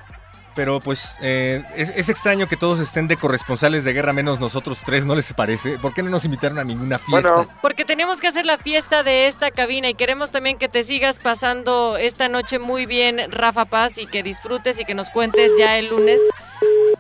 [0.58, 4.82] Pero pues eh, es, es extraño que todos estén de corresponsales de guerra, menos nosotros
[4.84, 5.78] tres, ¿no les parece?
[5.78, 7.46] ¿Por qué no nos invitaron a ninguna fiesta?
[7.62, 11.20] Porque tenemos que hacer la fiesta de esta cabina y queremos también que te sigas
[11.20, 15.78] pasando esta noche muy bien, Rafa Paz, y que disfrutes y que nos cuentes ya
[15.78, 16.20] el lunes.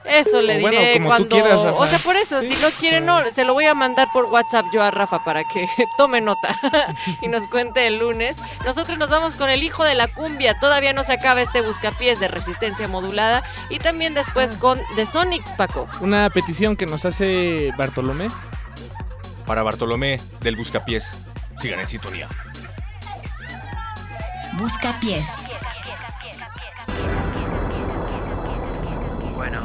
[0.06, 1.28] Eso le O bueno, diré tú cuando.
[1.30, 1.78] quieras, Rafa.
[1.80, 4.66] o sea, por eso, si no quiere, no, se lo voy a mandar por WhatsApp
[4.72, 5.68] yo a Rafa para que
[5.98, 6.58] tome nota
[7.22, 8.38] y nos cuente el lunes.
[8.66, 10.58] Nosotros nos vamos con el hijo de la cumbia.
[10.60, 13.44] Todavía no se acaba este buscapiés de resistencia modulada.
[13.70, 14.60] Y también después Ah.
[14.60, 15.88] con The Sonics, Paco.
[16.00, 18.28] Una petición que nos hace Bartolomé.
[19.46, 21.18] Para Bartolomé del Buscapiés.
[21.60, 22.28] Sigan en sintonía.
[24.54, 25.52] Busca pies.
[29.36, 29.62] Bueno,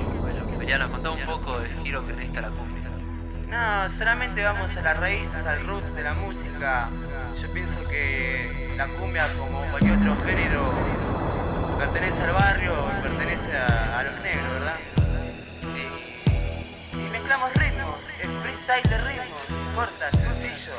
[0.73, 2.89] ya nos contó un poco del giro que necesita la cumbia.
[3.49, 6.89] No, solamente vamos a las raíces, al root de la música.
[7.39, 10.73] Yo pienso que la cumbia, como cualquier otro género,
[11.78, 14.77] pertenece al barrio y pertenece a, a los negros, ¿verdad?
[15.77, 15.81] Y,
[16.97, 19.44] y mezclamos ritmos, es freestyle de ritmos,
[19.74, 20.73] corta, sencillo.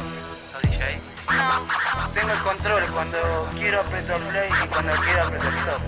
[0.52, 1.00] ¿Sos DJ?
[1.30, 1.68] No,
[2.16, 3.20] tengo el control, cuando
[3.60, 5.82] quiero aprieto play y cuando quiero aprieto stop.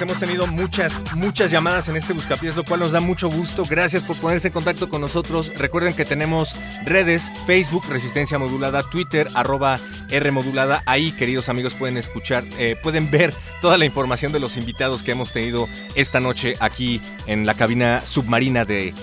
[0.00, 3.66] Pues hemos tenido muchas, muchas llamadas en este Buscapiés, lo cual nos da mucho gusto.
[3.68, 5.52] Gracias por ponerse en contacto con nosotros.
[5.58, 6.56] Recuerden que tenemos
[6.86, 9.78] redes, Facebook, Resistencia Modulada, Twitter, arroba
[10.08, 10.82] R Modulada.
[10.86, 15.10] Ahí, queridos amigos, pueden escuchar, eh, pueden ver toda la información de los invitados que
[15.10, 18.94] hemos tenido esta noche aquí en la cabina submarina de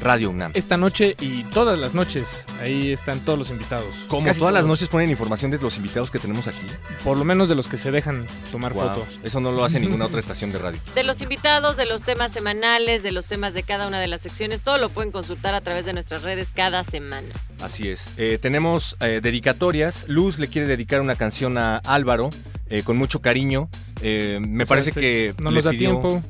[0.00, 0.52] Radio UNAM.
[0.54, 2.24] Esta noche y todas las noches,
[2.60, 4.04] ahí están todos los invitados.
[4.08, 6.66] Como Casi todas las noches ponen información de los invitados que tenemos aquí.
[7.02, 9.06] Por lo menos de los que se dejan tomar Wow, foto.
[9.24, 10.78] Eso no lo hace ninguna otra estación de radio.
[10.94, 14.20] De los invitados, de los temas semanales, de los temas de cada una de las
[14.20, 17.28] secciones, todo lo pueden consultar a través de nuestras redes cada semana.
[17.60, 18.04] Así es.
[18.18, 20.08] Eh, tenemos eh, dedicatorias.
[20.08, 22.30] Luz le quiere dedicar una canción a Álvaro
[22.68, 23.68] eh, con mucho cariño.
[24.02, 26.22] Eh, me O sea, parece que no le nos da pidió- tiempo.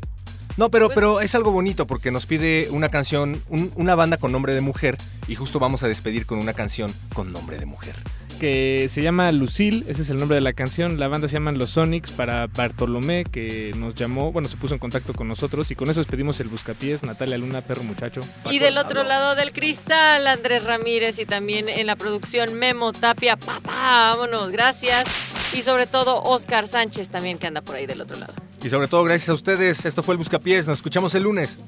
[0.57, 4.33] No, pero, pero es algo bonito porque nos pide una canción, un- una banda con
[4.33, 4.97] nombre de mujer
[5.29, 7.95] y justo vamos a despedir con una canción con nombre de mujer.
[8.41, 11.01] que se llama Lucille, ese es el nombre de la canción.
[11.01, 14.79] La banda se llaman Los Sonics para Bartolomé, que nos llamó, bueno, se puso en
[14.79, 18.21] contacto con nosotros y con eso despedimos el Buscapiés, Natalia Luna, perro muchacho.
[18.51, 23.37] Y del otro lado del cristal, Andrés Ramírez y también en la producción Memo Tapia.
[23.39, 25.09] Papá, vámonos, gracias.
[25.55, 28.35] Y sobre todo Oscar Sánchez también que anda por ahí del otro lado.
[28.63, 29.85] Y sobre todo gracias a ustedes.
[29.85, 30.67] Esto fue el Buscapiés.
[30.67, 31.59] Nos escuchamos el lunes.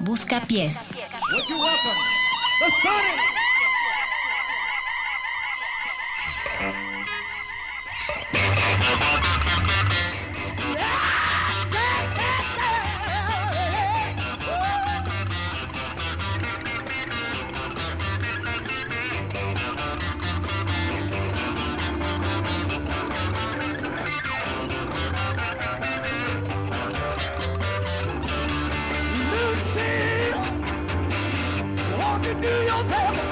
[0.00, 1.00] Busca pies.
[32.42, 33.31] New York.